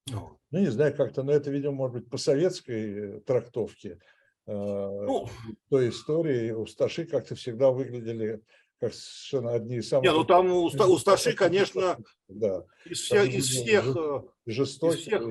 [0.06, 4.13] Ну, не знаю, как-то, но это, видимо, может быть, по советской трактовке Э,
[4.46, 5.28] ну,
[5.70, 8.42] той истории усташи как-то всегда выглядели
[8.84, 10.04] как совершенно одни из самых...
[10.04, 12.64] Не, ну там уста, усташи, конечно, да.
[12.84, 13.96] из, всех, из всех...
[13.96, 14.98] Э, жестоких.
[14.98, 15.22] Из всех,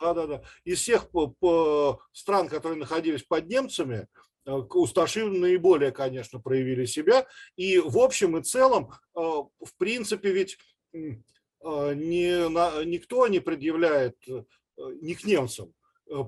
[0.00, 0.42] да, да, да.
[0.64, 4.08] Из всех по, по стран, которые находились под немцами,
[4.44, 7.26] э, усташи наиболее, конечно, проявили себя.
[7.56, 10.58] И в общем и целом, в принципе, ведь
[10.92, 14.16] не, никто не предъявляет
[14.76, 15.77] ни к немцам Э,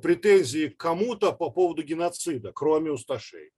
[0.02, 3.52] претензии к кому-то по поводу геноцида, кроме усташей.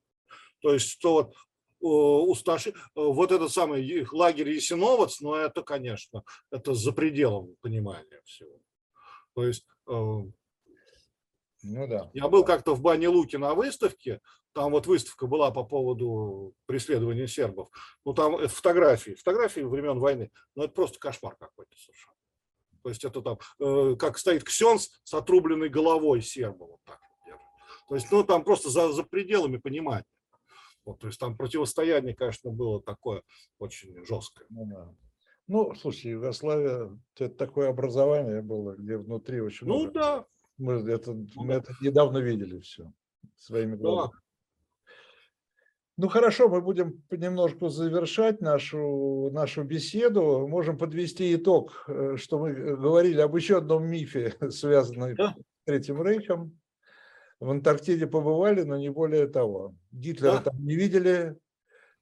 [0.61, 1.35] То есть, что вот
[1.81, 8.61] усташи, вот этот самый лагерь Ясиновец, но это, конечно, это за пределом понимания всего.
[9.35, 10.33] То есть ну,
[11.63, 12.11] да.
[12.13, 14.21] я был как-то в Бане Луки на выставке,
[14.53, 17.69] там вот выставка была по поводу преследования сербов.
[18.05, 20.31] Ну, там фотографии, фотографии времен войны.
[20.55, 22.13] Ну, это просто кошмар какой-то совершенно.
[22.83, 26.65] То есть это там, э, как стоит ксенс с отрубленной головой серба.
[26.65, 27.89] Вот так вот держит.
[27.89, 30.05] То есть, ну, там просто за, за пределами понимания.
[30.85, 33.23] Вот, то есть там противостояние, конечно, было такое
[33.59, 34.47] очень жесткое.
[34.51, 34.95] Ну, да.
[35.47, 39.93] ну слушай, Югославия, это такое образование было, где внутри очень Ну, много.
[39.93, 40.27] да.
[40.59, 42.93] Мы это, ну, мы это недавно видели все
[43.37, 44.13] своими глазами.
[44.13, 44.19] Да.
[46.03, 50.49] Ну хорошо, мы будем немножко завершать нашу, нашу беседу.
[50.49, 55.37] Можем подвести итог, э, что мы говорили об еще одном мифе, связанном да.
[55.39, 56.59] с Третьим Рейхом.
[57.39, 59.77] В Антарктиде побывали, но не более того.
[59.93, 60.51] Гитлера да.
[60.51, 61.42] там не видели, Э,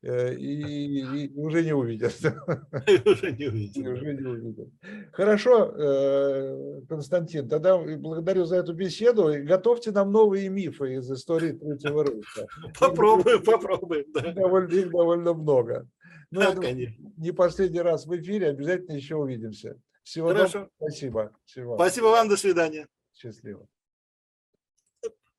[0.02, 2.14] и, и уже не увидят.
[3.04, 3.86] Уже не увидят.
[3.86, 4.68] Уже не увидят.
[5.12, 9.30] Хорошо, э, Константин, тогда благодарю за эту беседу.
[9.30, 12.46] И готовьте нам новые мифы из истории Третьего Рейха.
[12.80, 14.06] Попробуем, попробуем.
[14.14, 14.32] Да.
[14.32, 15.86] Довольно, их довольно много.
[16.30, 17.12] Ну, да, конечно.
[17.18, 19.76] Не последний раз в эфире, обязательно еще увидимся.
[20.02, 20.52] Всего Хорошо.
[20.60, 21.32] доброго, спасибо.
[21.44, 21.74] Всего.
[21.76, 22.86] Спасибо вам, до свидания.
[23.12, 23.66] Счастливо.